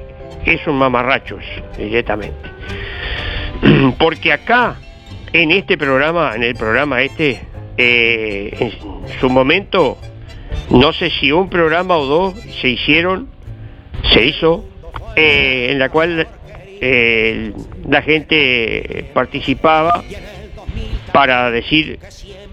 [0.45, 1.43] es un mamarrachos
[1.77, 2.49] directamente.
[3.99, 4.77] Porque acá,
[5.33, 7.41] en este programa, en el programa este,
[7.77, 8.71] en
[9.19, 9.97] su momento,
[10.69, 13.29] no sé si un programa o dos se hicieron,
[14.13, 14.63] se hizo,
[15.15, 16.27] en la cual
[17.87, 20.03] la gente participaba
[21.17, 21.97] para decir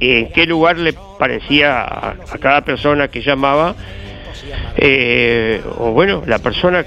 [0.01, 3.75] en qué lugar le parecía a, cada persona que llamaba,
[4.79, 6.83] eh, o bueno, la persona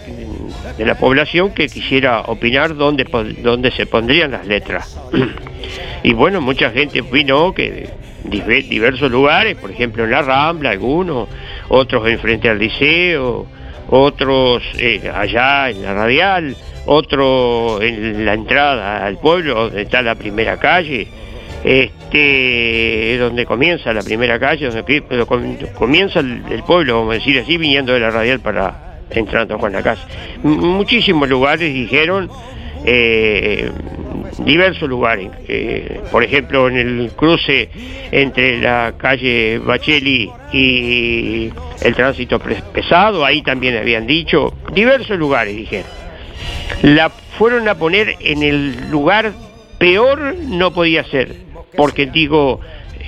[0.75, 3.05] de la población que quisiera opinar dónde,
[3.43, 4.99] dónde se pondrían las letras.
[6.03, 7.87] y bueno, mucha gente vino que
[8.23, 11.29] diversos lugares, por ejemplo en la Rambla, algunos,
[11.69, 13.45] otros enfrente al liceo,
[13.91, 16.55] otros eh, allá en la radial,
[16.87, 21.07] otro en la entrada al pueblo donde está la primera calle,
[21.63, 27.93] este donde comienza la primera calle, donde comienza el, pueblo, vamos a decir así, viniendo
[27.93, 30.07] de la radial para entrando Juan la Casa.
[30.43, 32.29] Muchísimos lugares dijeron,
[32.85, 33.71] eh,
[34.39, 37.69] diversos lugares, eh, por ejemplo en el cruce
[38.11, 41.51] entre la calle Bacheli y
[41.81, 45.89] el tránsito pesado, ahí también habían dicho, diversos lugares dijeron.
[46.81, 49.31] La fueron a poner en el lugar
[49.77, 51.35] peor no podía ser,
[51.75, 52.59] porque digo,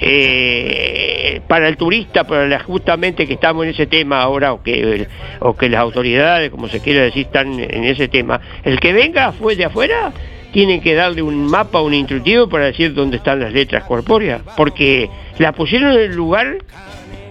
[0.02, 5.08] eh, para el turista, para la, justamente que estamos en ese tema ahora, o que,
[5.40, 9.32] o que las autoridades, como se quiere decir, están en ese tema, el que venga
[9.32, 10.12] fue de afuera,
[10.52, 15.10] tienen que darle un mapa, un instructivo para decir dónde están las letras corpóreas, porque
[15.38, 16.58] la pusieron en el lugar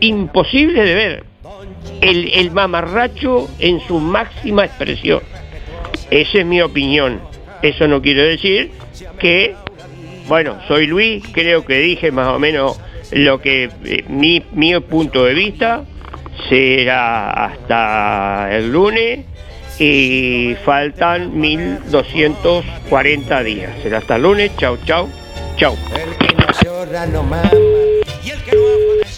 [0.01, 1.24] imposible de ver.
[2.01, 5.20] El, el mamarracho en su máxima expresión.
[6.11, 7.20] Esa es mi opinión.
[7.62, 8.70] Eso no quiere decir
[9.18, 9.57] que,
[10.29, 12.79] bueno, soy Luis, creo que dije más o menos
[13.12, 15.85] lo que eh, mi, mi punto de vista
[16.49, 19.24] será hasta el lunes
[19.79, 23.70] y faltan 1240 días.
[23.83, 24.51] Será hasta el lunes.
[24.57, 25.07] Chau, chau,
[25.57, 25.76] chau.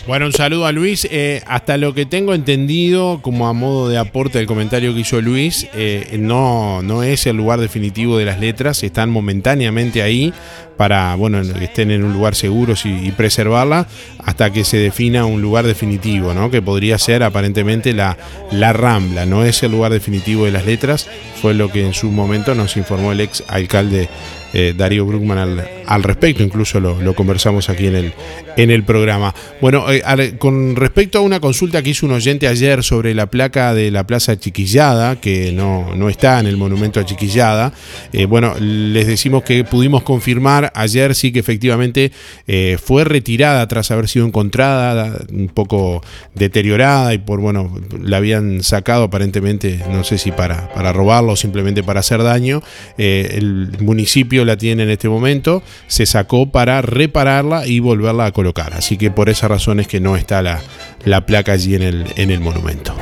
[0.06, 1.06] Bueno, un saludo a Luis.
[1.10, 5.20] Eh, hasta lo que tengo entendido, como a modo de aporte del comentario que hizo
[5.20, 10.34] Luis, eh, no, no es el lugar definitivo de las letras, están momentáneamente ahí
[10.80, 13.86] para bueno, que estén en un lugar seguro y, preservarla
[14.24, 16.50] hasta que se defina un lugar definitivo, ¿no?
[16.50, 18.16] que podría ser aparentemente la,
[18.50, 21.06] la Rambla, no es el lugar definitivo de las letras,
[21.42, 24.08] fue lo que en su momento nos informó el ex alcalde
[24.52, 28.12] eh, Darío Bruckman al, respecto, incluso lo, lo conversamos aquí en el,
[28.56, 29.32] en el programa.
[29.60, 33.74] Bueno, eh, con respecto a una consulta que hizo un oyente ayer sobre la placa
[33.74, 37.72] de la Plaza Chiquillada, que no, no está en el monumento a Chiquillada,
[38.12, 42.12] eh, bueno, les decimos que pudimos confirmar ayer sí que efectivamente
[42.46, 46.02] eh, fue retirada tras haber sido encontrada, un poco
[46.34, 51.36] deteriorada y por, bueno, la habían sacado aparentemente, no sé si para, para robarlo o
[51.36, 52.62] simplemente para hacer daño.
[52.98, 58.32] Eh, el municipio la tiene en este momento, se sacó para repararla y volverla a
[58.32, 58.74] colocar.
[58.74, 60.60] Así que por esa razón es que no está la,
[61.04, 62.94] la placa allí en el, en el monumento.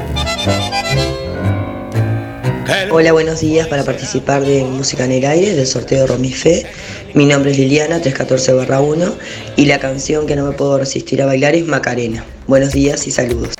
[2.91, 6.67] Hola, buenos días para participar de Música en el Aire del sorteo Romifé.
[7.15, 9.15] Mi nombre es Liliana, 314-1
[9.57, 12.27] y la canción que no me puedo resistir a bailar es Macarena.
[12.47, 13.55] Buenos días y saludos.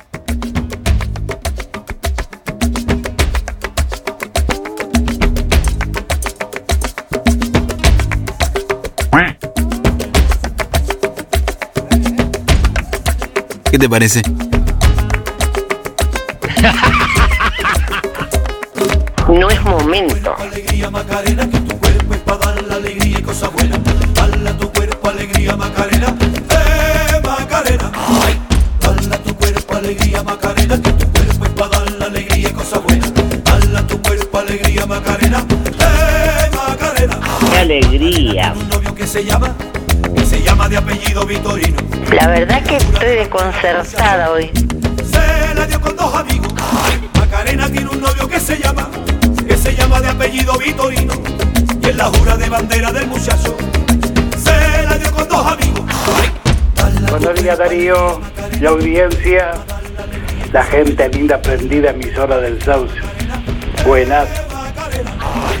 [13.71, 14.21] ¿Qué te parece?
[19.29, 20.35] no es momento.
[20.37, 23.79] alegría Macarena, que tu cuerpo es para dar la alegría y cosas buenas.
[24.13, 26.15] Dale a tu cuerpo alegría Macarena,
[26.49, 27.91] eh Macarena.
[28.25, 28.39] Ay,
[28.81, 32.53] dale a tu cuerpo alegría Macarena, que tu cuerpo es para dar la alegría y
[32.53, 33.13] cosas buenas.
[33.43, 35.45] Dale a tu cuerpo alegría Macarena,
[35.79, 37.19] eh Macarena.
[37.51, 38.53] ¡Qué alegría!
[38.55, 39.55] Un novio que se llama,
[40.15, 41.77] que se llama de apellido Vitorino.
[42.11, 44.49] La verdad que estoy desconcertada hoy.
[45.11, 46.51] Se la dio con dos amigos.
[47.39, 48.89] Macarena tiene un novio que se llama,
[49.47, 51.13] que se llama de apellido Vitorino.
[51.81, 53.55] Y es la jura de bandera del muchacho.
[54.37, 55.85] Se la dio con dos amigos.
[57.09, 58.19] Buenos días Darío,
[58.59, 59.53] la audiencia,
[60.51, 62.93] la gente linda prendida emisora del Sauce.
[63.87, 64.27] Buenas,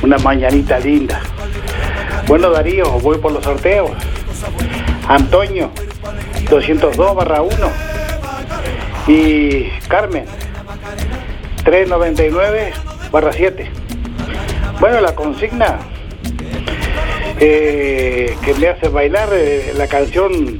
[0.03, 1.21] una mañanita linda.
[2.27, 3.91] Bueno Darío, voy por los sorteos.
[5.07, 5.71] Antonio,
[6.49, 7.53] 202 barra 1.
[9.07, 10.25] Y Carmen,
[11.69, 12.73] 399
[13.11, 13.69] barra 7.
[14.79, 15.77] Bueno, la consigna
[17.39, 20.59] eh, que me hace bailar eh, la canción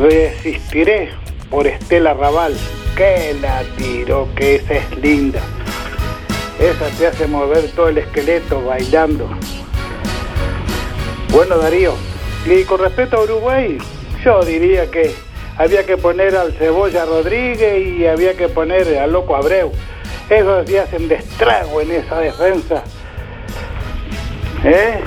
[0.00, 1.10] Resistiré
[1.50, 2.54] por Estela Raval.
[2.96, 5.40] Que la tiro, que esa es linda.
[6.60, 9.28] Esa te hace mover todo el esqueleto bailando.
[11.32, 11.94] Bueno, Darío,
[12.46, 13.78] y con respecto a Uruguay,
[14.24, 15.12] yo diría que
[15.58, 19.72] había que poner al Cebolla Rodríguez y había que poner al Loco Abreu.
[20.30, 22.84] Esos sí hacen destrago en esa defensa.
[24.64, 25.00] ¿Eh?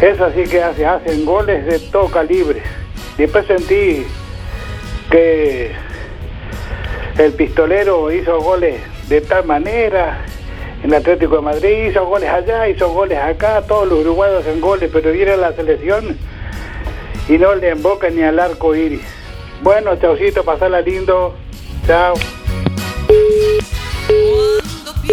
[0.00, 2.62] Eso sí que hace, hacen goles de todo calibre.
[3.18, 4.06] Después sentí
[5.10, 5.70] que
[7.18, 10.24] el pistolero hizo goles de tal manera
[10.82, 14.60] en el Atlético de Madrid, hizo goles allá, hizo goles acá, todos los uruguayos hacen
[14.60, 16.16] goles, pero viene la selección
[17.28, 19.02] y no le emboca ni al arco iris.
[19.62, 21.36] Bueno, chaucito, pasala lindo.
[21.86, 22.14] Chao.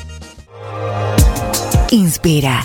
[1.91, 2.65] Inspira.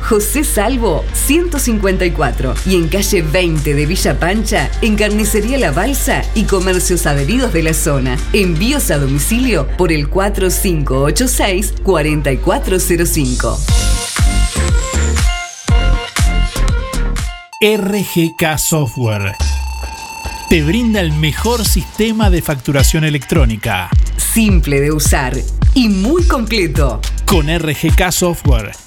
[0.00, 6.44] José Salvo 154 y en calle 20 de Villa Pancha, en Carnicería La Balsa y
[6.44, 8.16] comercios adheridos de la zona.
[8.32, 13.58] Envíos a domicilio por el 4586 4405.
[17.60, 19.34] RGK Software
[20.48, 23.90] te brinda el mejor sistema de facturación electrónica.
[24.16, 25.36] Simple de usar
[25.74, 27.00] y muy completo.
[27.24, 28.85] Con RGK Software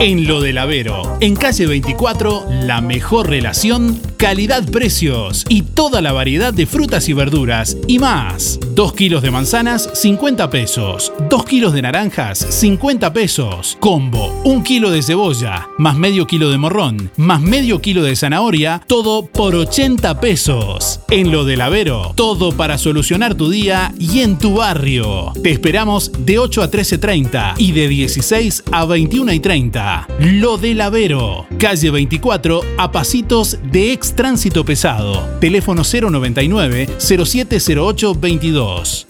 [0.00, 6.52] En lo del Avero, en calle 24, la mejor relación, calidad-precios y toda la variedad
[6.52, 8.58] de frutas y verduras y más.
[8.74, 11.12] 2 kilos de manzanas, 50 pesos.
[11.28, 13.76] 2 kilos de naranjas, 50 pesos.
[13.80, 18.82] Combo, 1 kilo de cebolla, más medio kilo de morrón, más medio kilo de zanahoria,
[18.86, 21.00] todo por 80 pesos.
[21.10, 25.32] En lo del Avero, todo para solucionar tu día y en tu barrio.
[25.42, 29.81] Te esperamos de 8 a 13.30 y de 16 a 21 y 30.
[30.18, 35.28] Lo del Avero, calle 24, a pasitos de ex tránsito pesado.
[35.40, 39.06] Teléfono 099 0708 22.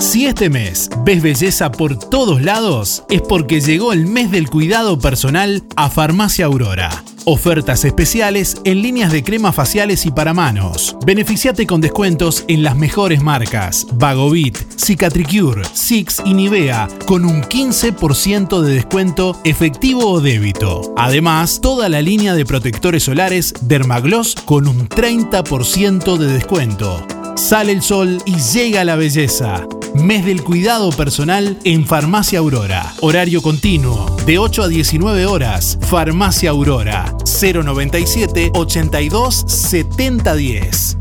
[0.00, 4.98] Si este mes ves belleza por todos lados, es porque llegó el mes del cuidado
[4.98, 7.02] personal a Farmacia Aurora.
[7.30, 10.96] Ofertas especiales en líneas de cremas faciales y para manos.
[11.04, 18.62] Beneficiate con descuentos en las mejores marcas: Vagovit, Cicatricure, Six y Nivea, con un 15%
[18.62, 20.94] de descuento efectivo o débito.
[20.96, 27.17] Además, toda la línea de protectores solares Dermagloss con un 30% de descuento.
[27.38, 29.64] Sale el sol y llega la belleza.
[29.94, 32.92] Mes del cuidado personal en Farmacia Aurora.
[33.00, 35.78] Horario continuo, de 8 a 19 horas.
[35.82, 40.96] Farmacia Aurora, 097 82 70 10.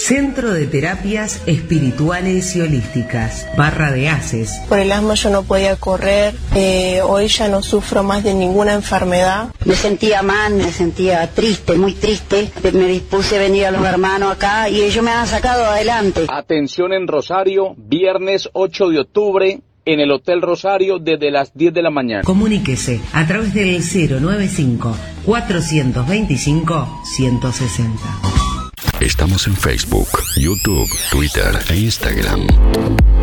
[0.02, 4.60] Centro de Terapias Espirituales y Holísticas, Barra de Haces.
[4.68, 8.74] Por el asma yo no podía correr, eh, hoy ya no sufro más de ninguna
[8.74, 9.50] enfermedad.
[9.64, 12.50] Me sentía mal, me sentía triste, muy triste.
[12.74, 16.26] Me dispuse a venir a los hermanos acá y ellos me han sacado adelante.
[16.30, 19.60] Atención en Rosario, viernes 8 de octubre.
[19.86, 22.24] En el Hotel Rosario desde las 10 de la mañana.
[22.24, 24.96] Comuníquese a través del 095
[25.26, 28.51] 425 160.
[29.02, 32.46] Estamos en Facebook, YouTube, Twitter e Instagram.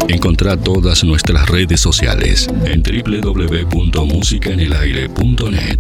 [0.09, 5.79] Encontrá todas nuestras redes sociales en www.musicaenelaire.net.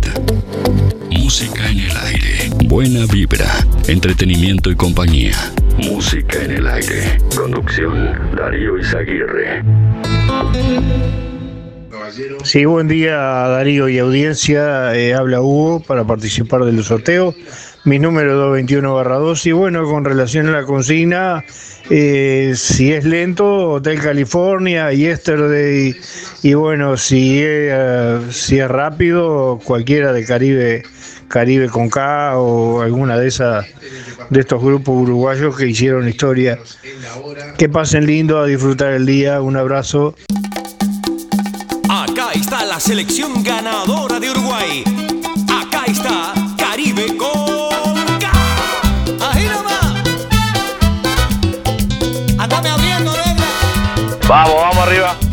[1.11, 2.49] Música en el aire.
[2.67, 3.53] Buena vibra,
[3.89, 5.35] entretenimiento y compañía.
[5.79, 7.19] Música en el aire.
[7.37, 9.65] Conducción Darío Izaguirre.
[12.45, 14.95] Sí, buen día Darío y audiencia.
[14.95, 17.35] Eh, habla Hugo para participar del sorteo.
[17.85, 21.45] Mi número 221 2 y bueno, con relación a la consigna,
[21.91, 25.97] eh, si es lento, Hotel California, Yesterday
[26.43, 30.83] y bueno, si es, eh, si es rápido, cualquiera de Caribe,
[31.29, 33.67] Caribe con K o alguna de esas
[34.31, 36.59] de estos grupos uruguayos que hicieron historia.
[37.57, 39.41] Que pasen lindo a disfrutar el día.
[39.41, 40.15] Un abrazo.
[41.89, 44.85] Acá está la selección ganadora de Uruguay.
[54.29, 55.28] Vamos, vamos arriba.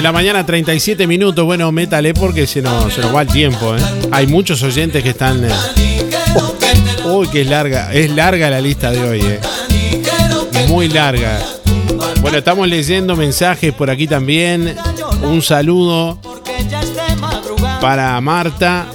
[0.00, 1.44] De la mañana, 37 minutos.
[1.44, 3.76] Bueno, métale porque se nos, se nos va el tiempo.
[3.76, 3.80] ¿eh?
[4.10, 5.44] Hay muchos oyentes que están.
[5.44, 5.50] eh,
[7.04, 7.92] Uy, que es larga.
[7.92, 9.20] Es larga la lista de hoy.
[9.20, 9.40] ¿eh?
[10.68, 11.38] Muy larga.
[12.22, 14.74] Bueno, estamos leyendo mensajes por aquí también.
[15.22, 16.18] Un saludo
[17.82, 18.86] para Marta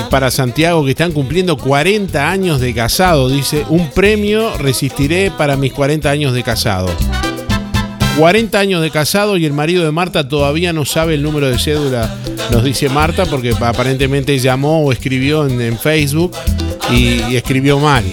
[0.00, 3.28] y para Santiago que están cumpliendo 40 años de casado.
[3.28, 6.88] Dice, un premio resistiré para mis 40 años de casado.
[8.18, 11.58] 40 años de casado y el marido de Marta todavía no sabe el número de
[11.58, 12.14] cédula,
[12.50, 16.32] nos dice Marta, porque aparentemente llamó o escribió en, en Facebook
[16.90, 18.04] y, y escribió mal.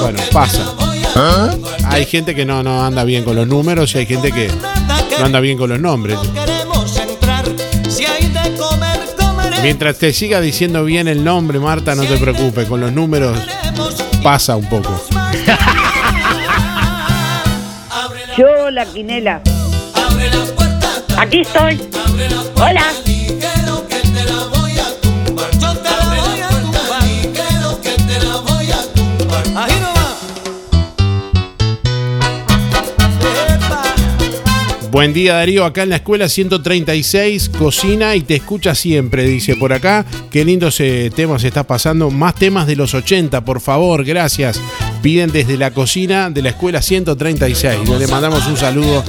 [0.00, 0.74] Bueno, pasa.
[1.86, 4.48] Hay gente que no, no anda bien con los números y hay gente que
[5.18, 6.18] no anda bien con los nombres.
[9.62, 13.38] Mientras te siga diciendo bien el nombre, Marta, no te preocupes, con los números
[14.22, 15.00] pasa un poco.
[18.84, 19.40] Quinela.
[21.16, 21.80] Aquí estoy.
[22.56, 22.92] Hola.
[34.90, 39.72] Buen día Darío, acá en la escuela 136, cocina y te escucha siempre, dice por
[39.72, 40.04] acá.
[40.30, 40.80] Qué lindos
[41.16, 42.10] temas está pasando.
[42.10, 44.60] Más temas de los 80, por favor, gracias.
[45.04, 47.86] Piden desde la cocina de la escuela 136.
[47.98, 49.04] Le mandamos un saludo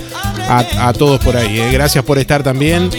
[0.50, 1.58] a, a todos por ahí.
[1.58, 1.70] eh.
[1.72, 2.89] Gracias por estar también.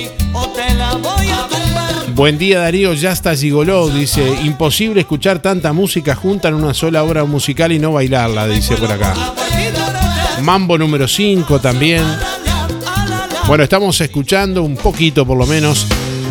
[2.15, 7.03] Buen día Darío, ya está Gigoló, dice, imposible escuchar tanta música junta en una sola
[7.05, 9.13] obra musical y no bailarla, dice por acá.
[10.41, 12.03] Mambo número 5 también.
[13.47, 15.87] Bueno, estamos escuchando un poquito por lo menos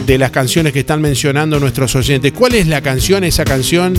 [0.07, 2.33] de las canciones que están mencionando nuestros oyentes.
[2.33, 3.93] ¿Cuál es la canción, esa canción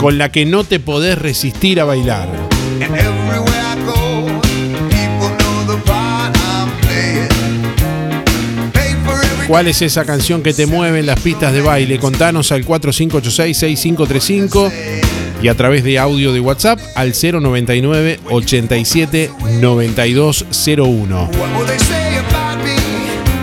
[0.00, 2.28] con la que no te podés resistir a bailar?
[9.48, 11.98] ¿Cuál es esa canción que te mueve en las pistas de baile?
[11.98, 14.72] Contanos al 4586-6535
[15.40, 19.30] y a través de audio de WhatsApp al 099 87
[19.60, 21.30] 9201.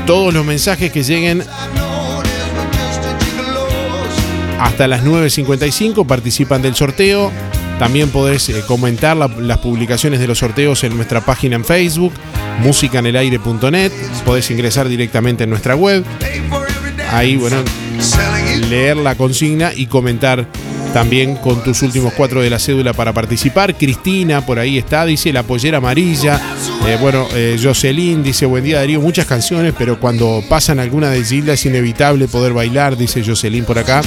[0.06, 1.42] Todos los mensajes que lleguen
[4.64, 7.32] hasta las 9.55 participan del sorteo.
[7.80, 12.14] También podés eh, comentar la- las publicaciones de los sorteos en nuestra página en Facebook,
[12.62, 13.92] musicanelaire.net.
[14.26, 16.06] Podés ingresar directamente en nuestra web.
[17.12, 17.58] Ahí, bueno,
[18.70, 20.48] leer la consigna y comentar
[20.94, 23.76] también con tus últimos cuatro de la cédula para participar.
[23.76, 26.40] Cristina, por ahí está, dice la pollera amarilla.
[26.88, 31.24] Eh, bueno, eh, Jocelyn dice, buen día Darío, muchas canciones, pero cuando pasan alguna de
[31.24, 34.02] Gilda es inevitable poder bailar, dice Jocelyn por acá.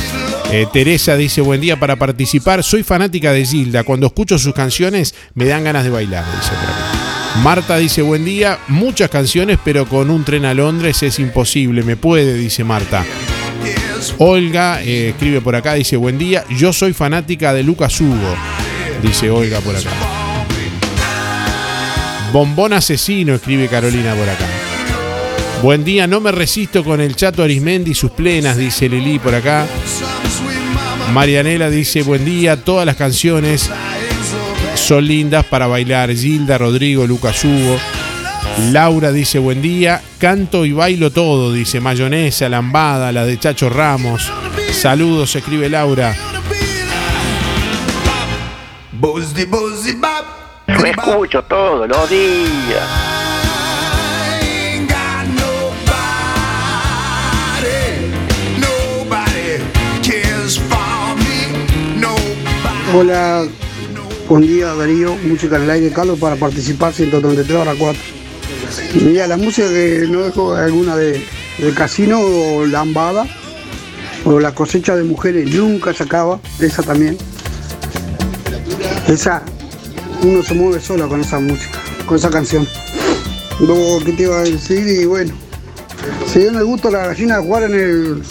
[0.52, 2.62] Eh, Teresa dice, buen día para participar.
[2.62, 7.42] Soy fanática de Gilda, cuando escucho sus canciones me dan ganas de bailar, dice por.
[7.42, 11.96] Marta dice, buen día, muchas canciones, pero con un tren a Londres es imposible, me
[11.96, 13.04] puede, dice Marta.
[14.18, 18.36] Olga eh, escribe por acá, dice, buen día, yo soy fanática de Lucas Hugo,
[19.02, 19.90] dice Olga por acá.
[22.32, 24.46] Bombón asesino, escribe Carolina por acá.
[25.62, 29.34] Buen día, no me resisto con el Chato Arismendi y sus plenas, dice Lili por
[29.34, 29.66] acá.
[31.12, 33.70] Marianela dice, buen día, todas las canciones
[34.74, 36.14] son lindas para bailar.
[36.14, 37.78] Gilda, Rodrigo, Lucas Hugo.
[38.58, 44.32] Laura dice, buen día, canto y bailo todo, dice mayonesa, lambada, la de Chacho Ramos.
[44.72, 46.16] Saludos, escribe Laura.
[50.66, 52.82] Lo escucho todos los días.
[62.94, 63.44] Hola,
[64.26, 68.15] buen día Darío, música en el aire, Carlos, para participar 133 horas 4.
[68.94, 71.22] Mira, la música que no dejo alguna de,
[71.58, 73.26] de casino o lambada,
[74.24, 77.16] o la cosecha de mujeres nunca se acaba, esa también.
[79.08, 79.42] Esa,
[80.22, 82.66] uno se mueve solo con esa música, con esa canción.
[83.60, 84.86] Luego, ¿qué te iba a decir?
[84.86, 85.32] Y bueno,
[86.26, 88.22] si yo me gusta la gallina jugar en el.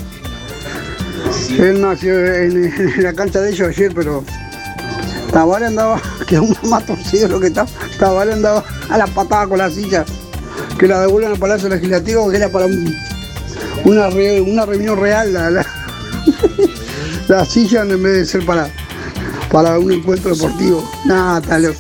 [1.58, 4.24] Él nació en, la cancha de ellos ayer, pero
[5.32, 7.66] Tabale andaba, que uno más torcido lo que está,
[7.98, 10.06] Tabale andaba a la patada con la silla,
[10.80, 12.96] que la devuelven al Palacio Legislativo, que era para un-
[13.86, 15.66] una, una reunión real, la, la,
[17.28, 18.70] la silla en vez de ser para,
[19.52, 20.90] para un encuentro deportivo.
[21.06, 21.76] Nada, tal.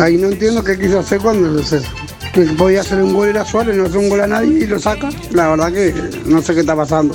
[0.00, 1.82] Ahí no entiendo qué quiso hacer cuando se-
[2.32, 4.78] que podía hacer un gol era Suárez, no hace un gol a nadie y lo
[4.78, 5.10] saca.
[5.32, 5.94] La verdad que
[6.24, 7.14] no sé qué está pasando.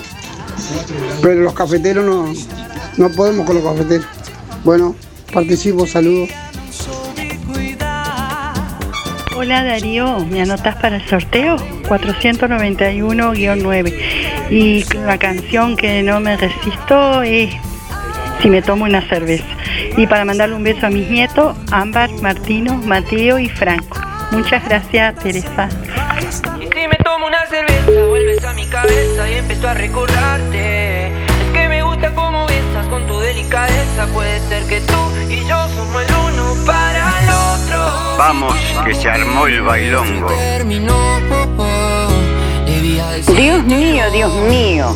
[1.23, 2.31] Pero los cafeteros no,
[2.97, 4.05] no podemos con los cafeteros.
[4.63, 4.95] Bueno,
[5.33, 6.29] participo, saludos.
[9.39, 11.57] Hola Darío, ¿me anotas para el sorteo?
[11.87, 14.49] 491-9.
[14.49, 17.53] Y la canción que no me resisto es
[18.41, 19.45] Si me tomo una cerveza.
[19.95, 23.99] Y para mandarle un beso a mis nietos, Ámbar, Martino, Mateo y Franco.
[24.31, 25.69] Muchas gracias, Teresa.
[26.59, 30.96] Y si me tomo una cerveza, vuelves a mi cabeza y empiezo a recordarte.
[34.13, 34.93] Puede ser que tú
[35.29, 38.17] y yo somos el uno para el otro.
[38.17, 38.53] Vamos,
[38.85, 40.27] que se armó el bailongo.
[40.27, 41.17] Terminó.
[43.35, 44.95] Dios mío, Dios mío.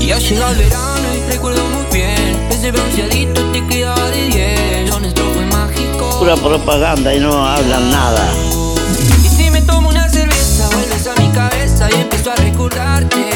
[0.00, 2.48] Y ha llegado el verano y recuerdo muy bien.
[2.50, 4.90] Ese bronceadito te quedaba de 10.
[4.90, 6.18] Lo nuestro fue mágico.
[6.18, 8.32] Pura propaganda y no hablan nada.
[9.22, 13.29] Y si me tomo una cerveza, vuelves a mi cabeza y empiezo a recordarte.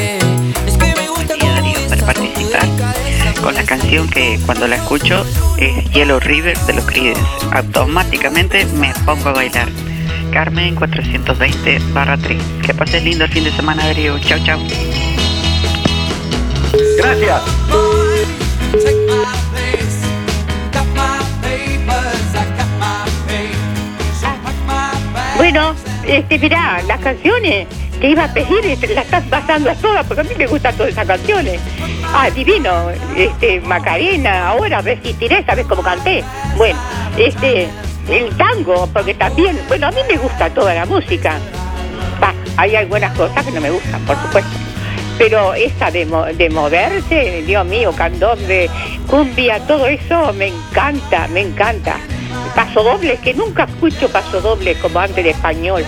[3.65, 5.25] La canción que cuando la escucho
[5.57, 7.23] es Yellow River de los Creedence.
[7.51, 9.69] Automáticamente me pongo a bailar.
[10.33, 12.43] Carmen 420 barra 3.
[12.67, 14.19] Que pases lindo el fin de semana, Darío.
[14.19, 14.61] Chau, chau.
[16.99, 17.43] Gracias.
[25.39, 25.75] Bueno,
[26.07, 27.67] este, mirá, las canciones
[28.09, 30.93] iba a pedir este, las estás pasando a todas, porque a mí me gustan todas
[30.93, 31.61] esas canciones.
[32.13, 36.23] Ah, divino, este, Macarena, ahora resistiré, ¿sabes cómo canté?
[36.57, 36.79] Bueno,
[37.17, 37.69] este,
[38.09, 41.39] el tango, porque también, bueno, a mí me gusta toda la música.
[42.23, 44.51] Va, hay algunas cosas que no me gustan, por supuesto.
[45.17, 46.05] Pero esa de,
[46.37, 48.69] de moverse, Dios mío, candombe,
[49.09, 51.97] cumbia, todo eso me encanta, me encanta.
[52.55, 55.85] Paso doble, que nunca escucho paso doble como antes de español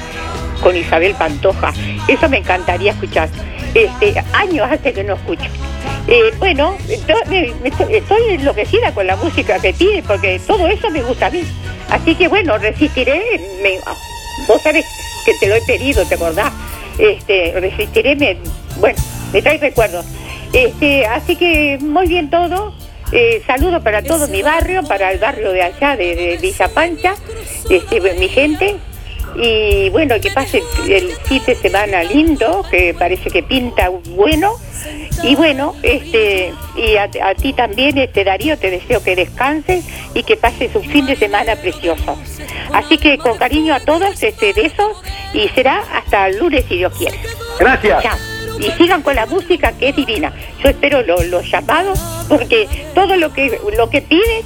[0.66, 1.72] con Isabel Pantoja.
[2.08, 3.28] Eso me encantaría escuchar.
[3.72, 5.44] Este, años hace que no escucho.
[6.08, 11.30] Eh, bueno, estoy enloquecida con la música que pide porque todo eso me gusta a
[11.30, 11.44] mí.
[11.88, 13.40] Así que bueno, resistiré.
[13.62, 13.78] me-
[14.48, 14.84] vos sabés
[15.24, 16.52] que te lo he pedido, ¿te acordás?
[16.98, 18.36] Este, resistiré, me,
[18.80, 18.98] bueno,
[19.32, 20.04] me trae recuerdos.
[20.52, 22.74] Este, así que muy bien todo.
[23.12, 27.14] Eh, saludo para todo mi barrio, para el barrio de allá de, de Villa Pancha,
[27.70, 28.74] este, mi gente.
[29.38, 34.52] Y bueno, que pase el, fin de semana lindo, que parece que pinta bueno.
[35.22, 39.84] Y bueno, este, y a, a ti también, este Darío, te deseo que descanses
[40.14, 42.16] y que pases un fin de semana precioso.
[42.72, 46.92] Así que con cariño a todos, este, besos y será hasta el lunes si Dios
[46.96, 47.18] quiere.
[47.58, 48.02] Gracias.
[48.02, 48.16] Chao.
[48.58, 50.32] Y sigan con la música que es divina.
[50.62, 54.44] Yo espero lo- los llamados porque todo lo que lo que piden,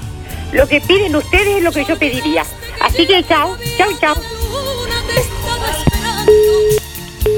[0.53, 2.45] lo que piden ustedes es lo que yo pediría.
[2.81, 4.15] Así que chao, chao, chao.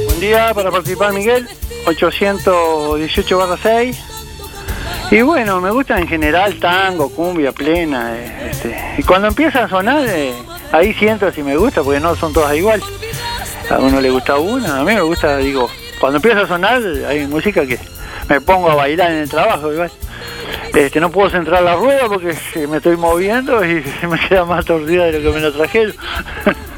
[0.07, 1.49] Buen día para participar, Miguel.
[1.87, 4.05] 818 barra 6.
[5.11, 8.17] Y bueno, me gusta en general tango, cumbia plena.
[8.17, 10.33] eh, este, y cuando empieza a sonar, eh,
[10.73, 12.83] ahí siento si me gusta, porque no son todas igual.
[13.69, 15.69] A uno le gusta una, a mí me gusta, digo,
[16.01, 17.79] cuando empieza a sonar, hay música que
[18.29, 19.91] me pongo a bailar en el trabajo igual.
[20.75, 22.35] Este, no puedo centrar la rueda porque
[22.69, 25.95] me estoy moviendo y me queda más torcida de lo que me lo trajeron.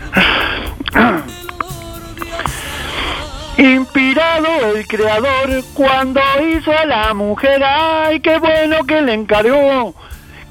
[3.58, 6.20] Inspirado el creador cuando
[6.50, 9.94] hizo a la mujer, ay, qué bueno que le encargó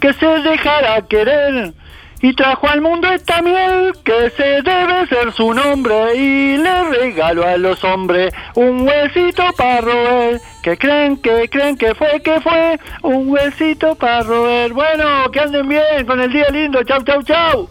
[0.03, 1.73] que se dejara querer
[2.21, 7.47] y trajo al mundo esta miel que se debe ser su nombre y le regaló
[7.47, 10.41] a los hombres un huesito para roer.
[10.61, 14.73] Que creen, que creen que fue, que fue un huesito para roer.
[14.73, 16.83] Bueno, que anden bien con el día lindo.
[16.83, 17.69] Chau, chau, chau.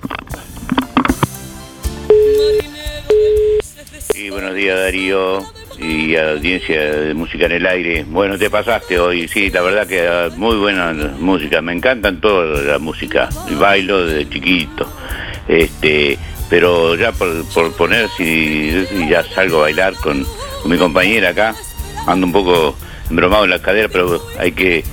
[4.10, 5.42] Sí, buenos días Darío
[5.78, 8.04] y a la audiencia de Música en el Aire.
[8.04, 12.62] Bueno, te pasaste hoy, sí, la verdad que ah, muy buena música, me encantan toda
[12.62, 14.86] la música, y bailo desde chiquito.
[15.46, 16.18] Este,
[16.50, 20.26] pero ya por, por poner si, ya salgo a bailar con,
[20.64, 21.54] mi compañera acá,
[22.06, 22.76] ando un poco
[23.08, 24.84] embromado en la cadera, pero hay que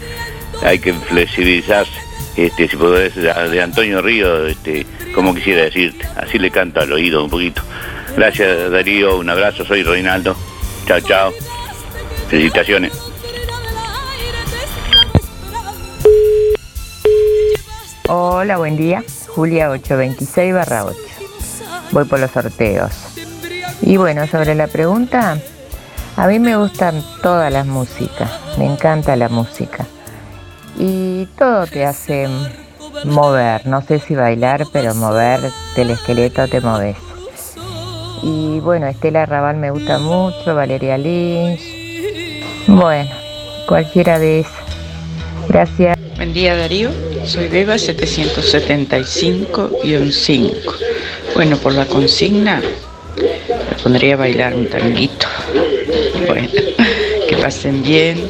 [0.63, 1.91] hay que flexibilizarse.
[2.37, 7.23] Este, si podés, de Antonio Río, este, como quisiera decirte, así le canto al oído
[7.23, 7.61] un poquito.
[8.19, 10.35] Gracias Darío, un abrazo, soy Reinaldo.
[10.85, 11.31] Chao, chao.
[12.27, 12.91] Felicitaciones.
[18.09, 19.05] Hola, buen día.
[19.29, 20.97] Julia 826 barra 8.
[21.91, 22.91] Voy por los sorteos.
[23.83, 25.37] Y bueno, sobre la pregunta,
[26.17, 28.29] a mí me gustan todas las músicas.
[28.57, 29.85] Me encanta la música.
[30.77, 32.27] Y todo te hace
[33.05, 33.65] mover.
[33.65, 35.39] No sé si bailar, pero mover
[35.77, 36.97] del esqueleto te moves.
[38.21, 41.61] Y bueno, Estela Raval me gusta mucho, Valeria Lynch.
[42.67, 43.09] Bueno,
[43.67, 44.53] cualquiera de esas.
[45.47, 45.97] Gracias.
[46.17, 46.91] Buen día Darío,
[47.25, 50.75] soy Beba 775-5.
[51.33, 52.67] Bueno, por la consigna me
[53.81, 55.25] pondría a bailar un tanguito.
[56.27, 56.49] Bueno,
[57.29, 58.29] que pasen bien,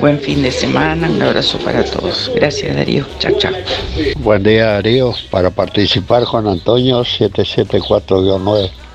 [0.00, 2.32] buen fin de semana, un abrazo para todos.
[2.34, 3.52] Gracias Darío, chao, chao.
[4.18, 8.87] Buen día Darío, para participar Juan Antonio 774-9.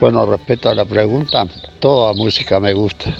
[0.00, 1.46] Bueno, respecto a la pregunta,
[1.80, 3.14] toda música me gusta.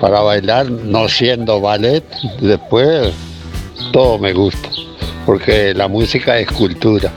[0.00, 2.04] Para bailar, no siendo ballet,
[2.40, 3.12] después
[3.92, 4.68] todo me gusta,
[5.26, 7.12] porque la música es cultura.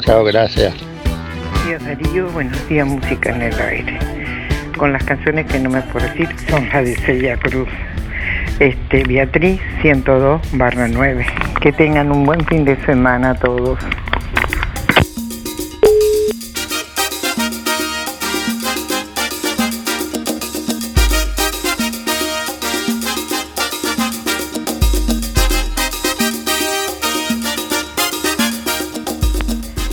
[0.00, 0.74] Chao, gracias.
[1.66, 3.98] Buenos días buenos días Música en el Aire.
[4.76, 7.68] Con las canciones que no me puedo decir son las de Celia Cruz.
[8.58, 11.26] Este, Beatriz 102 barra 9.
[11.60, 13.78] Que tengan un buen fin de semana todos.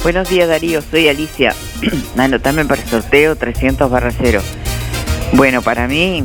[0.08, 1.54] Buenos días Darío, soy Alicia.
[2.18, 4.42] Anotame para el sorteo 300 barra 0.
[5.34, 6.24] Bueno, para mí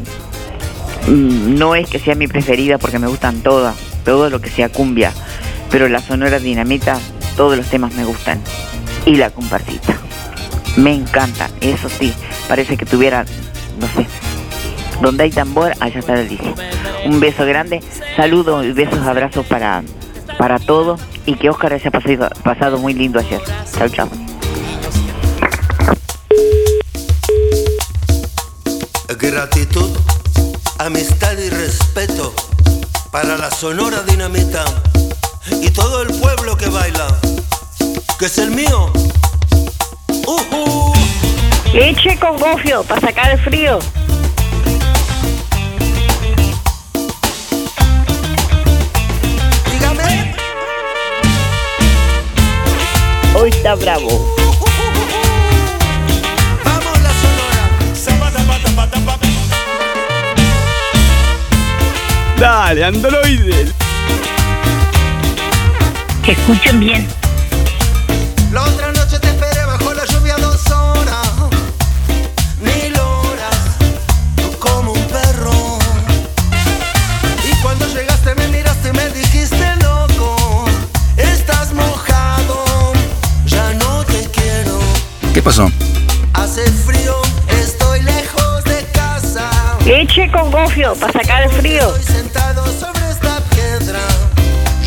[1.08, 3.74] mm, no es que sea mi preferida porque me gustan todas,
[4.04, 5.12] todo lo que sea cumbia,
[5.68, 6.96] pero la Sonora Dinamita,
[7.36, 8.40] todos los temas me gustan.
[9.04, 9.96] Y la comparsita.
[10.76, 12.14] Me encanta, eso sí,
[12.46, 13.24] parece que tuviera,
[13.80, 14.06] no sé,
[15.00, 16.54] donde hay tambor, allá está Alicia.
[17.04, 17.80] Un beso grande,
[18.14, 19.82] saludos y besos, abrazos para,
[20.38, 23.40] para todos y que Oscar haya pasado, pasado muy lindo ayer.
[23.76, 24.08] Chao, chao.
[29.18, 29.90] Gratitud,
[30.78, 32.34] amistad y respeto
[33.12, 34.64] para la Sonora Dinamita
[35.60, 37.06] y todo el pueblo que baila,
[38.18, 38.90] que es el mío.
[40.26, 40.92] Ujú.
[41.72, 43.78] Leche con gofio para sacar el frío.
[53.42, 54.06] Hoy está bravo.
[56.64, 57.92] Vamos la Sonora.
[57.92, 59.28] Zapata, pata, pata, pata.
[62.38, 63.72] Dale, androide.
[66.22, 67.21] Que escuchen bien.
[85.34, 85.70] ¿Qué pasó?
[86.34, 87.16] Hace frío,
[87.48, 89.50] estoy lejos de casa.
[89.86, 91.96] Leche con gofio para sacar el frío.
[91.96, 94.00] Estoy sentado sobre esta piedra.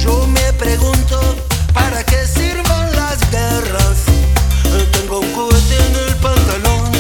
[0.03, 1.19] Yo me pregunto
[1.73, 4.03] para qué sirven las guerras.
[4.91, 6.91] Tengo un cohete en el pantalón.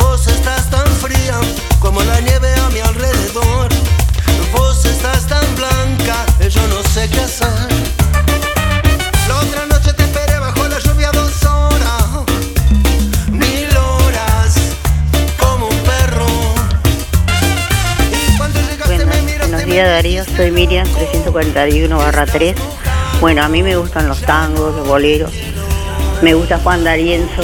[0.00, 1.38] Vos estás tan fría
[1.78, 3.68] como la nieve a mi alrededor.
[4.52, 7.75] Vos estás tan blanca, yo no sé qué hacer.
[19.76, 22.56] Días Darío, soy Miriam 341 barra 3.
[23.20, 25.30] Bueno, a mí me gustan los tangos, los boleros,
[26.22, 27.42] me gusta Juan D'Arienzo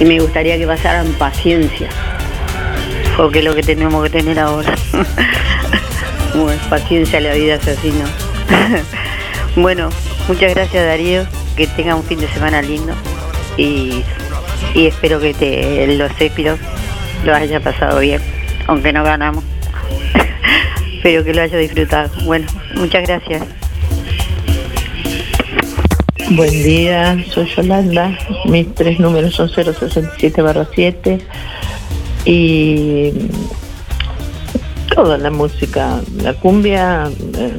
[0.00, 1.88] y me gustaría que pasaran paciencia.
[3.16, 4.74] porque es lo que tenemos que tener ahora.
[6.34, 9.62] bueno, paciencia, la vida es así, ¿no?
[9.62, 9.88] bueno,
[10.26, 12.92] muchas gracias Darío, que tenga un fin de semana lindo
[13.56, 14.02] y,
[14.74, 16.58] espero que te, los Épiros
[17.24, 18.20] lo haya pasado bien,
[18.66, 19.51] aunque no ganamos.
[21.02, 22.10] Espero que lo haya disfrutado.
[22.26, 22.46] Bueno,
[22.76, 23.42] muchas gracias.
[26.30, 28.16] Buen día, soy Yolanda.
[28.44, 30.42] Mis tres números son 067
[30.72, 31.18] 7
[32.24, 33.12] y
[34.94, 37.56] toda la música, la cumbia, eh,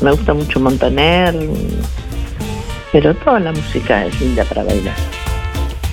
[0.00, 1.36] me gusta mucho Montaner,
[2.90, 4.96] pero toda la música es linda para bailar.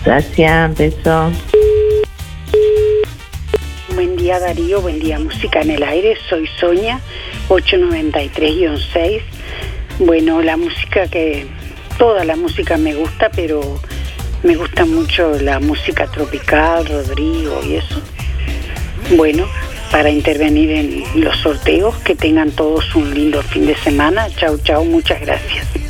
[0.03, 1.29] Gracias, beso.
[4.23, 7.01] Día Darío, buen día Música en el Aire, soy Sonia,
[7.49, 9.21] 893-6.
[9.99, 11.45] Bueno, la música que,
[11.97, 13.81] toda la música me gusta, pero
[14.41, 18.01] me gusta mucho la música tropical, Rodrigo y eso.
[19.17, 19.45] Bueno,
[19.91, 24.29] para intervenir en los sorteos, que tengan todos un lindo fin de semana.
[24.37, 25.82] Chau, chau, muchas gracias.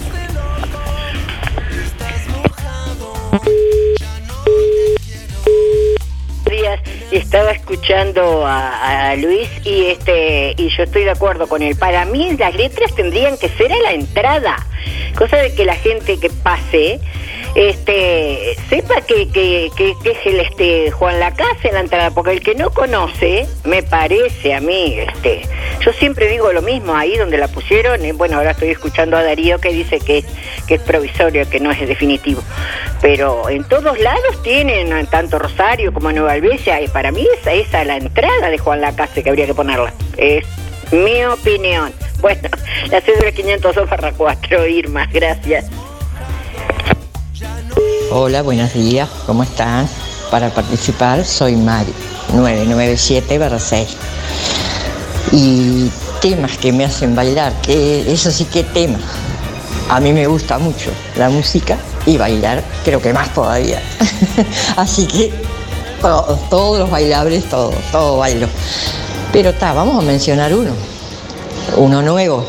[7.17, 11.75] Estaba escuchando a, Luis y este y yo estoy de acuerdo con él.
[11.75, 14.55] Para mí las letras tendrían que ser a la entrada,
[15.15, 16.99] cosa de que la gente que pase
[17.55, 22.31] este sepa que, que, que- que es el este Juan Lacase en la entrada, porque
[22.31, 25.41] el que no conoce, me parece a mí, este,
[25.81, 29.59] yo siempre digo lo mismo, ahí donde la pusieron, bueno, ahora estoy escuchando a Darío
[29.59, 30.25] que dice que es,
[30.67, 32.41] que es provisorio, que no es definitivo,
[33.01, 37.71] pero en todos lados tienen, tanto Rosario como Nueva Albesia, y para mí esa es
[37.85, 40.45] la entrada de Juan Lacase que habría que ponerla, es
[40.91, 41.93] mi opinión.
[42.19, 42.41] Bueno,
[42.89, 45.65] la cédula 502 barra 4, Irma, gracias.
[48.11, 49.87] Hola, buenos días, ¿cómo están?
[50.29, 51.93] Para participar soy Mari,
[52.35, 53.85] 997-6.
[55.31, 55.89] Y
[56.21, 58.99] temas que me hacen bailar, que eso sí que tema.
[59.89, 63.81] A mí me gusta mucho la música y bailar creo que más todavía.
[64.77, 65.33] Así que
[66.01, 68.47] todo- todos los bailables, todo, todo bailo.
[69.31, 70.71] Pero está, vamos a mencionar uno,
[71.77, 72.45] uno nuevo,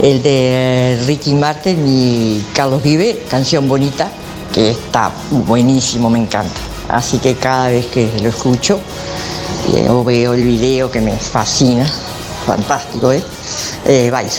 [0.00, 4.10] el de Ricky Martin y Carlos Vive, Canción Bonita,
[4.52, 6.60] que está buenísimo, me encanta.
[6.88, 8.80] Así que cada vez que lo escucho
[9.74, 11.86] eh, o veo el video que me fascina,
[12.46, 13.22] fantástico, ¿eh?
[13.84, 14.30] Eh, bailo.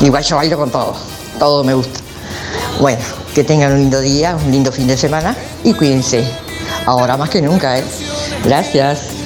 [0.00, 0.94] Igual yo bailo con todo,
[1.38, 2.00] todo me gusta.
[2.80, 3.02] Bueno,
[3.34, 6.24] que tengan un lindo día, un lindo fin de semana y cuídense.
[6.86, 7.84] Ahora más que nunca, ¿eh?
[8.44, 9.17] Gracias.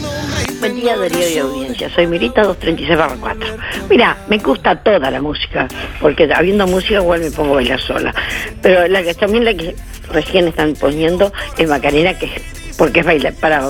[0.62, 1.90] Buen día, Darío y audiencia.
[1.90, 3.48] Soy Mirita 236 4.
[3.90, 5.66] Mira, me gusta toda la música,
[6.00, 8.14] porque habiendo música igual me pongo a bailar sola.
[8.62, 9.74] Pero la que también la que
[10.12, 12.30] recién están poniendo es Macarena, que
[12.78, 13.60] porque es bailar para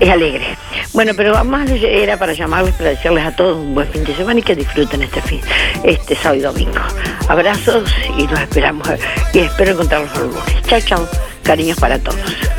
[0.00, 0.56] es alegre.
[0.94, 4.40] Bueno, pero más era para llamarles para decirles a todos un buen fin de semana
[4.40, 5.42] y que disfruten este fin,
[5.84, 6.80] este sábado y domingo.
[7.28, 8.88] Abrazos y los esperamos
[9.34, 10.62] y espero encontrarlos el lunes.
[10.66, 11.08] Chao, chao.
[11.42, 12.55] Cariños para todos.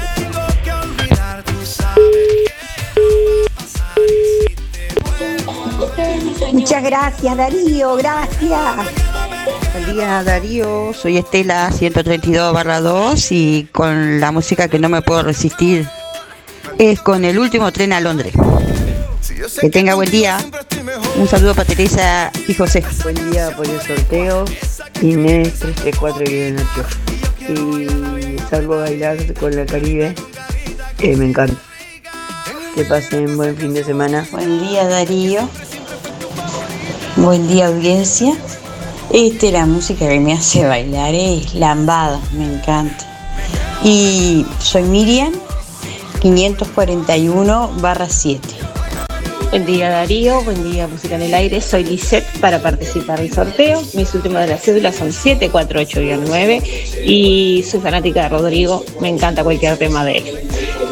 [6.52, 8.76] Muchas gracias, Darío, gracias.
[9.74, 15.02] Buen día Darío, soy Estela 132 barra 2 y con la música que no me
[15.02, 15.88] puedo resistir
[16.78, 18.34] es con el último tren a Londres.
[19.62, 20.38] Que tenga buen día.
[21.18, 22.84] Un saludo para Teresa y José.
[23.04, 24.46] Buen día por el sorteo.
[25.02, 26.56] Inés 334 y
[27.48, 28.36] 8.
[28.36, 30.14] Y salgo a bailar con la Caribe.
[30.98, 31.56] que me encanta.
[32.76, 34.28] Que pasen buen fin de semana.
[34.32, 35.50] Buen día Darío.
[37.18, 38.38] Buen día audiencia.
[39.12, 43.06] Este la música que me hace bailar es lambada, me encanta.
[43.84, 45.34] Y soy Miriam
[46.22, 48.40] 541 barra 7.
[49.50, 53.82] Buen día Darío, buen día Música en el Aire, soy Lisette para participar del sorteo.
[53.96, 59.78] Mis últimas de las cédulas son 748-9 y soy fanática de Rodrigo, me encanta cualquier
[59.78, 60.48] tema de él.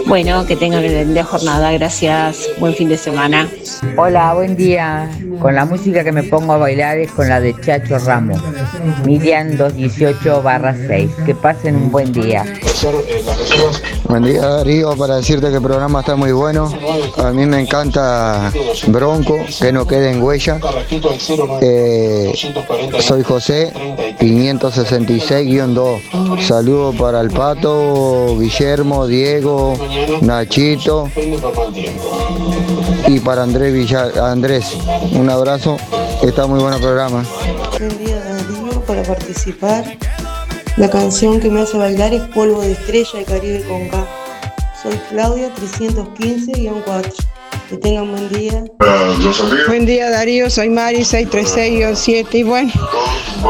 [0.08, 3.50] Bueno, que tengan una linda jornada, gracias, buen fin de semana.
[3.98, 5.10] Hola, buen día.
[5.42, 8.40] Con la música que me pongo a bailar es con la de Chacho Ramos.
[9.06, 11.10] Miriam 218 barra 6.
[11.26, 12.46] Que pasen un buen día.
[14.08, 16.72] Buen día Darío, para decirte que el programa está muy bueno.
[17.18, 18.52] A mí me encanta
[18.88, 20.60] Bronco, que no quede en huella.
[21.62, 22.32] Eh,
[23.00, 23.74] soy José,
[24.20, 26.42] 566-2.
[26.42, 29.74] Saludos para el Pato, Guillermo, Diego,
[30.22, 31.10] Nachito
[33.08, 34.76] y para Andrés Villar, Andrés.
[35.12, 35.78] Un abrazo,
[36.24, 37.24] está muy bueno el programa.
[37.78, 39.98] Buen día Darío para participar.
[40.78, 44.06] La canción que me hace bailar es Polvo de Estrella de Caribe con K.
[44.82, 47.14] soy Claudia 315-4.
[47.70, 48.64] Que tengan buen día.
[49.68, 52.72] Buen día Darío, soy Mari 636-7 y bueno,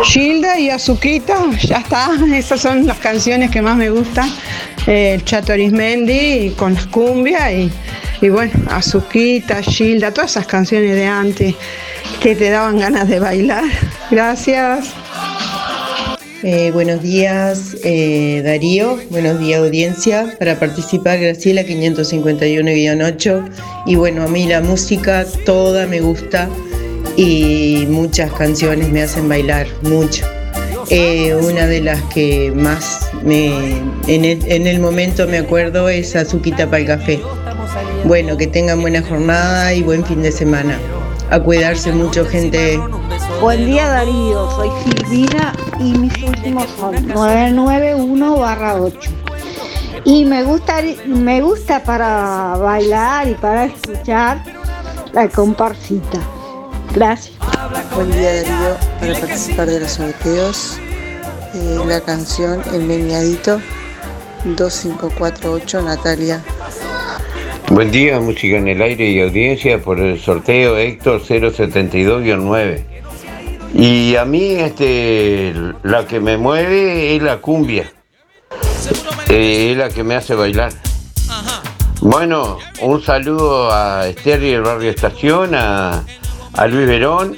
[0.03, 4.29] Gilda y Azuquita, ya está, esas son las canciones que más me gustan.
[4.87, 7.71] Eh, el Chato Arismendi con las cumbias y,
[8.21, 11.55] y bueno, Azuquita, Gilda, todas esas canciones de antes
[12.21, 13.65] que te daban ganas de bailar.
[14.11, 14.93] Gracias.
[16.43, 18.99] Eh, buenos días, eh, Darío.
[19.09, 20.35] Buenos días, audiencia.
[20.37, 23.49] Para participar, Graciela 551-8.
[23.87, 26.47] Y bueno, a mí la música toda me gusta
[27.17, 30.34] y muchas canciones me hacen bailar, mucho.
[30.89, 36.15] Eh, una de las que más me, en, el, en el momento me acuerdo es
[36.15, 37.21] Azuquita para el café.
[38.03, 40.79] Bueno, que tengan buena jornada y buen fin de semana.
[41.31, 42.79] A cuidarse mucho, gente.
[43.41, 48.97] Buen día Darío, soy Silvina y mis últimos son 991 barra 8.
[50.03, 54.43] Y me gusta, me gusta para bailar y para escuchar
[55.13, 56.19] la comparsita.
[56.95, 57.35] Gracias.
[57.93, 60.79] Buen día Darío, para participar de los sorteos.
[61.53, 63.59] eh, la canción El Meñadito
[64.45, 66.41] 2548 Natalia.
[67.69, 72.83] Buen día, música en el aire y audiencia por el sorteo Héctor 072-9.
[73.73, 75.53] Y a mí este,
[75.83, 77.91] la que me mueve es la cumbia.
[79.27, 80.71] Eh, es la que me hace bailar.
[81.99, 86.03] Bueno, un saludo a Esther y el barrio Estación, a,
[86.57, 87.37] a Luis Verón,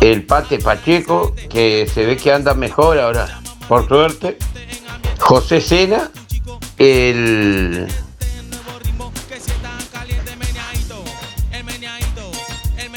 [0.00, 4.38] el Pate Pacheco, que se ve que anda mejor ahora, por suerte.
[5.18, 6.10] José Sena,
[6.78, 7.88] el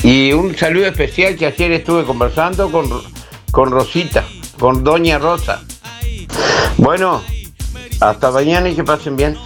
[0.04, 2.90] Y un saludo especial que ayer estuve conversando con,
[3.52, 4.26] con Rosita,
[4.58, 5.62] con Doña Rosa.
[6.78, 7.22] Bueno,
[8.00, 9.38] hasta mañana y que pasen bien.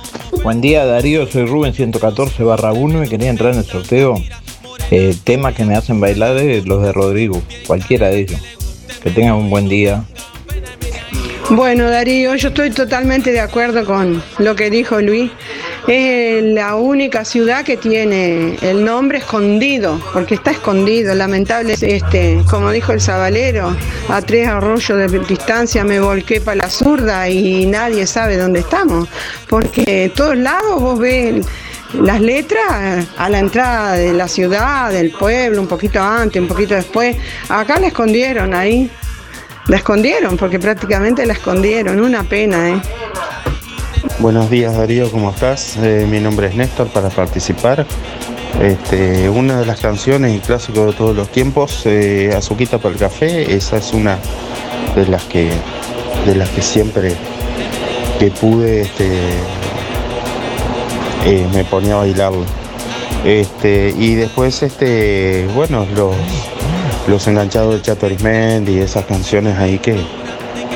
[0.43, 4.15] Buen día Darío, soy Rubén 114 barra 1 y quería entrar en el sorteo.
[4.91, 8.41] Eh, temas que me hacen bailar es los de Rodrigo, cualquiera de ellos.
[9.01, 10.03] Que tengan un buen día.
[11.49, 15.31] Bueno, Darío, yo estoy totalmente de acuerdo con lo que dijo Luis.
[15.87, 21.13] Es la única ciudad que tiene el nombre escondido, porque está escondido.
[21.13, 23.77] Lamentable, este, como dijo el sabalero,
[24.09, 29.07] a tres arroyos de distancia me volqué para la zurda y nadie sabe dónde estamos,
[29.47, 31.45] porque todos lados vos ves
[32.01, 36.75] las letras a la entrada de la ciudad, del pueblo, un poquito antes, un poquito
[36.75, 37.15] después.
[37.49, 38.89] Acá la escondieron ahí.
[39.67, 41.99] La escondieron, porque prácticamente la escondieron.
[41.99, 42.81] Una pena, ¿eh?
[44.19, 45.77] Buenos días Darío, ¿cómo estás?
[45.77, 47.85] Eh, mi nombre es Néstor para participar.
[48.61, 53.53] Este, una de las canciones y de todos los tiempos, eh, Azuquita para el café,
[53.53, 54.17] esa es una
[54.95, 55.49] de las que
[56.25, 57.13] de las que siempre
[58.19, 59.09] que pude este,
[61.25, 62.45] eh, me ponía a bailarlo.
[63.25, 66.15] Este, y después este, bueno, los,
[67.07, 69.95] los enganchados del Chato Arismendi y esas canciones ahí que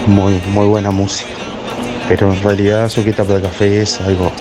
[0.07, 1.29] muy, muy buena música.
[2.07, 4.31] Pero en realidad Azuquita para café es algo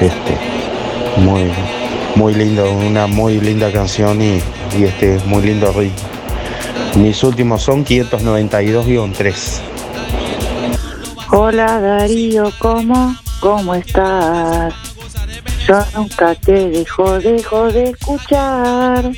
[0.00, 1.50] este, muy,
[2.14, 4.40] muy lindo, una muy linda canción y,
[4.78, 5.96] y este muy lindo ritmo.
[6.94, 9.60] Mis últimos son 592-3.
[11.30, 13.16] Hola Darío, ¿cómo?
[13.40, 14.74] ¿Cómo estás?
[15.66, 19.12] Yo nunca te dejo, dejo de escuchar.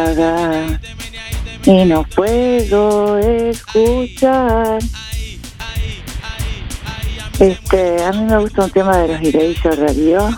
[1.63, 4.79] y no puedo escuchar.
[7.39, 10.29] Este, a mí me gusta un tema de los Ireillos Radio.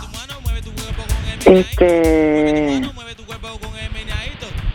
[1.44, 2.82] Este,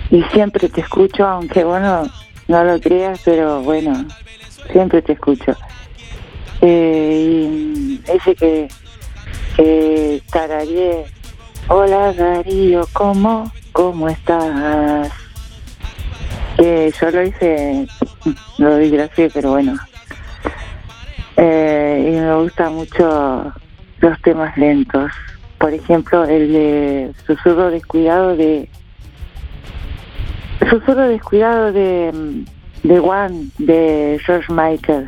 [0.09, 2.09] y siempre te escucho, aunque bueno,
[2.47, 4.05] no lo creas, pero bueno,
[4.71, 5.55] siempre te escucho.
[6.61, 8.67] Eh, y ese que,
[9.55, 10.21] que
[11.67, 13.51] hola Darío, ¿cómo?
[13.71, 15.11] ¿Cómo estás?
[16.57, 17.87] Que yo lo hice,
[18.57, 19.77] lo disgracié, pero bueno.
[21.37, 23.53] Eh, y me gustan mucho
[23.99, 25.11] los temas lentos.
[25.57, 28.67] Por ejemplo, el de Susurro Descuidado de...
[30.69, 32.43] Susurro Descuidado de,
[32.83, 35.07] de One, de George Michael.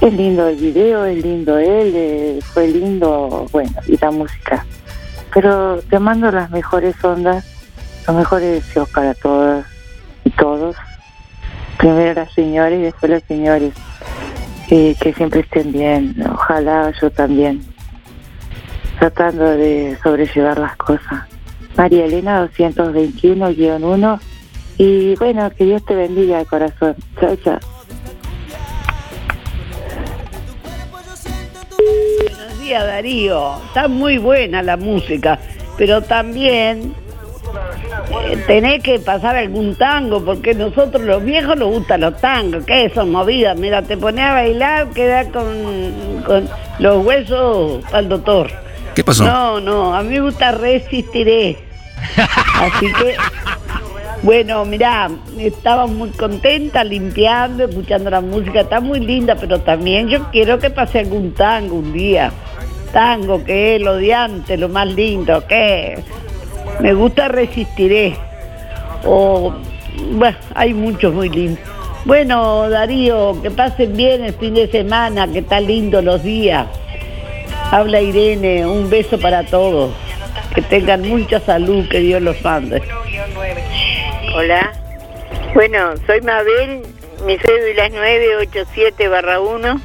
[0.00, 4.64] Es lindo el video, es lindo él, eh, fue lindo, bueno, y la música.
[5.32, 7.44] Pero te mando las mejores ondas,
[8.06, 9.66] los mejores deseos para todas
[10.24, 10.76] y todos.
[11.78, 13.72] Primero las señores y después los señores.
[14.68, 17.62] Eh, que siempre estén bien, ojalá yo también.
[18.98, 21.24] Tratando de sobrellevar las cosas.
[21.76, 24.20] María Elena 221-1
[24.78, 26.94] y bueno, que Dios te bendiga de corazón.
[27.20, 27.58] Chao, chao.
[32.66, 33.58] día, Darío.
[33.66, 35.38] Está muy buena la música,
[35.78, 36.94] pero también
[38.24, 42.64] eh, tenés que pasar algún tango, porque nosotros los viejos nos gustan los tangos.
[42.64, 43.56] ¿Qué son movidas?
[43.56, 46.48] Mira, te pones a bailar, queda con, con
[46.80, 48.50] los huesos al doctor.
[48.96, 49.24] ¿Qué pasó?
[49.24, 51.58] No, no, a mí me gusta resistiré.
[52.16, 53.16] Así que,
[54.26, 55.08] bueno, mirá,
[55.38, 60.68] estaba muy contenta limpiando, escuchando la música, está muy linda, pero también yo quiero que
[60.68, 62.32] pase algún tango un día.
[62.92, 66.02] Tango, que es lo de antes, lo más lindo, que
[66.80, 68.16] me gusta resistiré.
[69.04, 69.54] O,
[70.10, 71.60] bueno, hay muchos muy lindos.
[72.04, 76.66] Bueno, Darío, que pasen bien el fin de semana, que está lindo los días.
[77.70, 79.92] Habla Irene, un beso para todos.
[80.52, 82.82] Que tengan mucha salud, que Dios los mande.
[84.38, 84.70] Hola.
[85.54, 86.82] Bueno, soy Mabel,
[87.24, 89.80] mi cédula es 987 barra 1.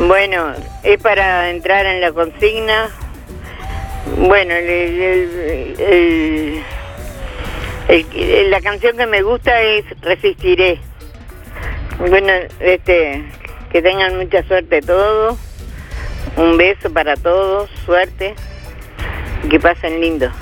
[0.00, 0.52] Bueno,
[0.82, 2.90] es para entrar en la consigna.
[4.18, 6.60] Bueno, el-
[8.50, 10.80] la canción que me gusta es Resistiré.
[12.00, 13.24] Bueno, este,
[13.70, 15.38] que tengan mucha suerte todos.
[16.36, 18.34] Un beso para todos, suerte.
[19.48, 20.32] Que pasen lindo.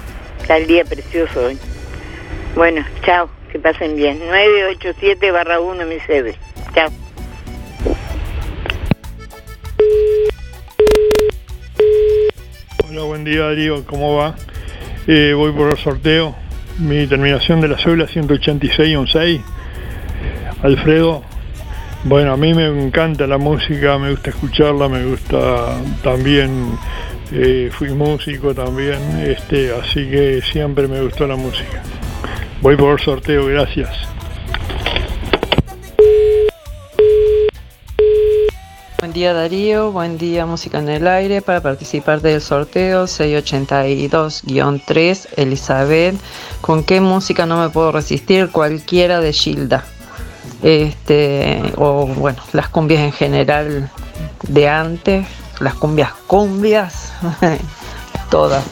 [0.40, 1.58] Está el día precioso hoy.
[2.54, 4.20] Bueno, chao, que pasen bien.
[4.20, 6.36] 987 barra 1 mi sede.
[6.72, 6.88] Chao.
[12.88, 14.36] Hola, buen día Darío, ¿cómo va?
[15.08, 16.36] Eh, voy por el sorteo.
[16.78, 19.42] Mi terminación de la cédula 186-16.
[20.62, 21.24] Alfredo,
[22.04, 26.78] bueno, a mí me encanta la música, me gusta escucharla, me gusta también,
[27.32, 31.82] eh, fui músico también, este, así que siempre me gustó la música.
[32.64, 33.90] Voy por el sorteo, gracias.
[39.00, 46.14] Buen día Darío, buen día Música en el Aire para participar del sorteo 682-3 Elizabeth.
[46.62, 48.50] ¿Con qué música no me puedo resistir?
[48.50, 49.84] Cualquiera de Gilda.
[50.62, 53.90] Este, o bueno, las cumbias en general
[54.48, 55.26] de antes,
[55.60, 57.12] las cumbias cumbias,
[58.30, 58.64] todas.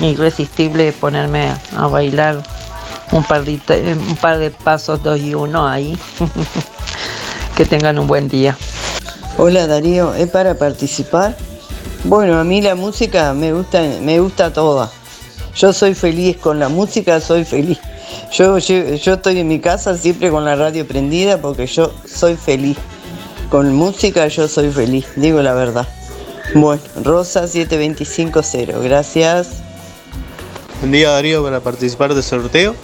[0.00, 2.42] Irresistible ponerme a bailar
[3.12, 3.60] un par de,
[4.08, 5.98] un par de pasos, dos y uno ahí.
[7.56, 8.56] que tengan un buen día.
[9.36, 11.36] Hola Darío, ¿es para participar?
[12.04, 14.90] Bueno, a mí la música me gusta, me gusta toda.
[15.54, 17.78] Yo soy feliz con la música, soy feliz.
[18.32, 22.36] Yo, yo, yo estoy en mi casa siempre con la radio prendida porque yo soy
[22.36, 22.78] feliz.
[23.50, 25.86] Con música yo soy feliz, digo la verdad.
[26.54, 29.48] Bueno, Rosa 7250, gracias.
[30.80, 32.74] Buen día Darío para participar del sorteo.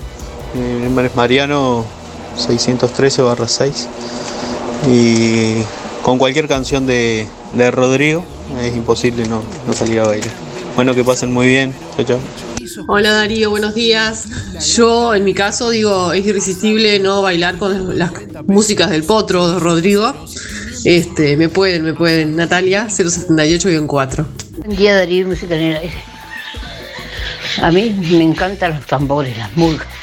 [0.56, 1.84] Mi nombre es Mariano
[2.36, 3.88] 613 barra 6.
[4.90, 5.56] Y
[6.02, 8.24] con cualquier canción de, de Rodrigo
[8.62, 10.30] es imposible no, no salir a bailar.
[10.74, 11.74] Bueno, que pasen muy bien.
[11.96, 12.18] Chao, chao.
[12.88, 14.28] Hola Darío, buenos días.
[14.74, 18.12] Yo en mi caso digo, es irresistible no bailar con las
[18.46, 20.14] músicas del potro de Rodrigo.
[20.84, 22.34] Este, me pueden, me pueden.
[22.34, 24.24] Natalia 078-4.
[24.58, 25.94] Buen día Darío, música en el aire.
[27.60, 29.95] A mí me encantan los tambores, las murgas.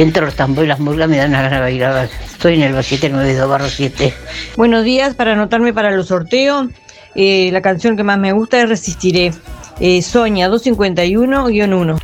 [0.00, 2.08] Siento los tambores, las murgas me dan una gana de bailar.
[2.24, 4.14] Estoy en el 792 barro 7.
[4.56, 6.68] Buenos días, para anotarme para los sorteos,
[7.14, 9.32] eh, la canción que más me gusta es Resistiré.
[9.78, 11.98] Eh, Soña 251-1.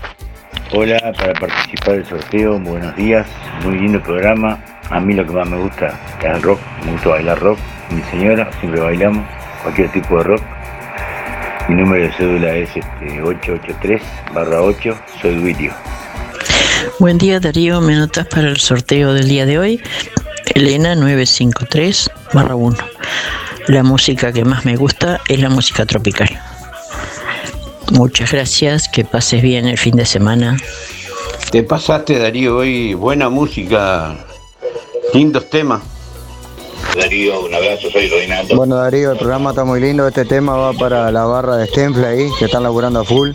[0.75, 3.27] Hola, para participar del sorteo, buenos días,
[3.65, 4.63] muy lindo programa.
[4.91, 7.59] A mí lo que más me gusta es el rock, me gusta bailar rock.
[7.89, 9.27] Mi señora, siempre bailamos
[9.63, 10.43] cualquier tipo de rock.
[11.71, 14.03] Mi número de cédula es este, 883
[14.35, 15.73] 8, soy Duilio.
[16.99, 19.83] Buen día Darío, me notas para el sorteo del día de hoy.
[20.55, 22.77] Elena 953 1.
[23.69, 26.29] La música que más me gusta es la música tropical.
[27.93, 30.57] Muchas gracias, que pases bien el fin de semana.
[31.51, 34.17] Te pasaste, Darío, hoy buena música,
[35.13, 35.83] lindos temas.
[36.97, 38.57] Darío, un abrazo, soy Reinaldo.
[38.57, 42.07] Bueno Darío, el programa está muy lindo, este tema va para la barra de Stemple
[42.07, 43.33] ahí, que están laburando a full.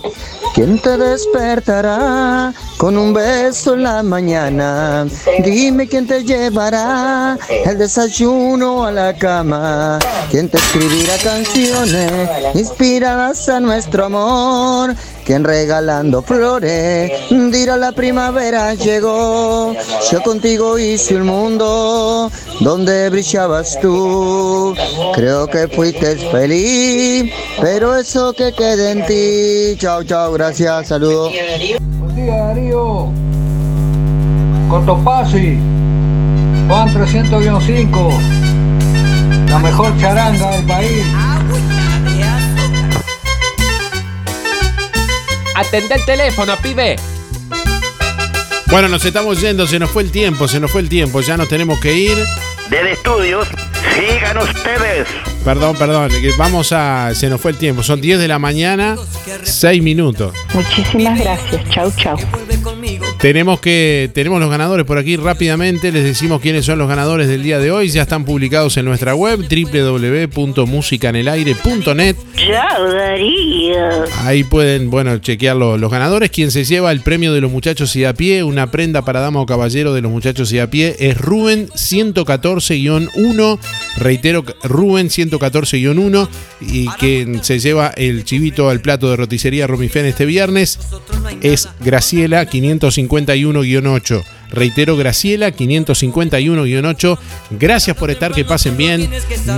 [0.53, 5.07] ¿Quién te despertará con un beso en la mañana?
[5.43, 9.97] Dime quién te llevará el desayuno a la cama.
[10.29, 14.93] ¿Quién te escribirá canciones inspiradas a nuestro amor?
[15.25, 19.73] ¿Quién regalando flores dirá la primavera llegó?
[20.11, 24.75] Yo contigo hice un mundo donde brillabas tú.
[25.13, 27.31] Creo que fuiste feliz,
[27.61, 29.77] pero eso que quede en ti.
[29.79, 31.31] Chao, chao, gracias, saludos.
[31.99, 33.09] Buen día Darío.
[34.69, 35.59] Cotopasi.
[36.67, 38.11] Juan 300-5.
[39.49, 41.05] La mejor charanga del país.
[45.55, 46.95] Atende el teléfono, pibe.
[48.67, 51.35] Bueno, nos estamos yendo, se nos fue el tiempo, se nos fue el tiempo, ya
[51.35, 52.17] nos tenemos que ir.
[52.69, 53.47] Del estudios,
[53.93, 55.07] sigan ustedes.
[55.43, 57.13] Perdón, perdón, que vamos a.
[57.13, 58.95] Se nos fue el tiempo, son 10 de la mañana,
[59.43, 60.33] 6 minutos.
[60.53, 61.69] Muchísimas gracias.
[61.69, 62.17] Chau, chau.
[63.21, 64.09] Tenemos que.
[64.15, 65.91] Tenemos los ganadores por aquí rápidamente.
[65.91, 67.89] Les decimos quiénes son los ganadores del día de hoy.
[67.89, 72.15] Ya están publicados en nuestra web www.musicanelaire.net.
[74.23, 76.31] Ahí pueden, bueno, chequear los, los ganadores.
[76.31, 79.39] Quien se lleva el premio de los muchachos y a pie, una prenda para dama
[79.39, 83.59] o caballero de los muchachos y a pie, es Rubén 114-1.
[83.97, 86.27] Reitero, Rubén 114-1
[86.61, 90.79] y quien se lleva el chivito al plato de roticería Romifén este viernes
[91.41, 92.45] es Graciela
[93.11, 94.23] 551-8.
[94.51, 97.17] Reitero, Graciela 551-8.
[97.51, 99.09] Gracias por estar, que pasen bien.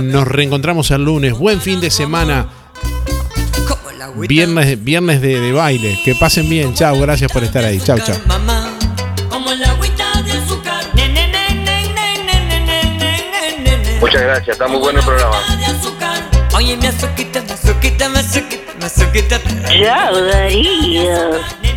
[0.02, 1.32] Nos reencontramos el lunes.
[1.34, 2.48] Buen fin de semana.
[4.16, 5.98] Viernes, viernes de, de baile.
[6.04, 6.74] Que pasen bien.
[6.74, 7.80] Chao, gracias por estar ahí.
[7.80, 8.16] Chao, chao.
[14.00, 15.36] Muchas gracias, está muy bueno el programa.
[16.54, 19.40] Oye, mi azuquita, mi azuquita, mi azuquita, mi azuquita.
[19.82, 21.73] Chao, Darío.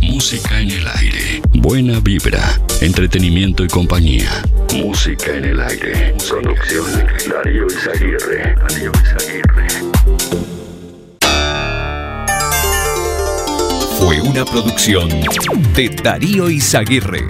[0.00, 1.42] Música en el aire.
[1.52, 4.42] Buena vibra, entretenimiento y compañía.
[4.74, 6.14] Música en el aire.
[6.30, 6.86] Producción
[7.28, 8.54] Darío Izaguirre.
[8.54, 9.66] Darío Izaguirre.
[13.98, 15.10] Fue una producción
[15.74, 17.22] de Darío Izaguirre.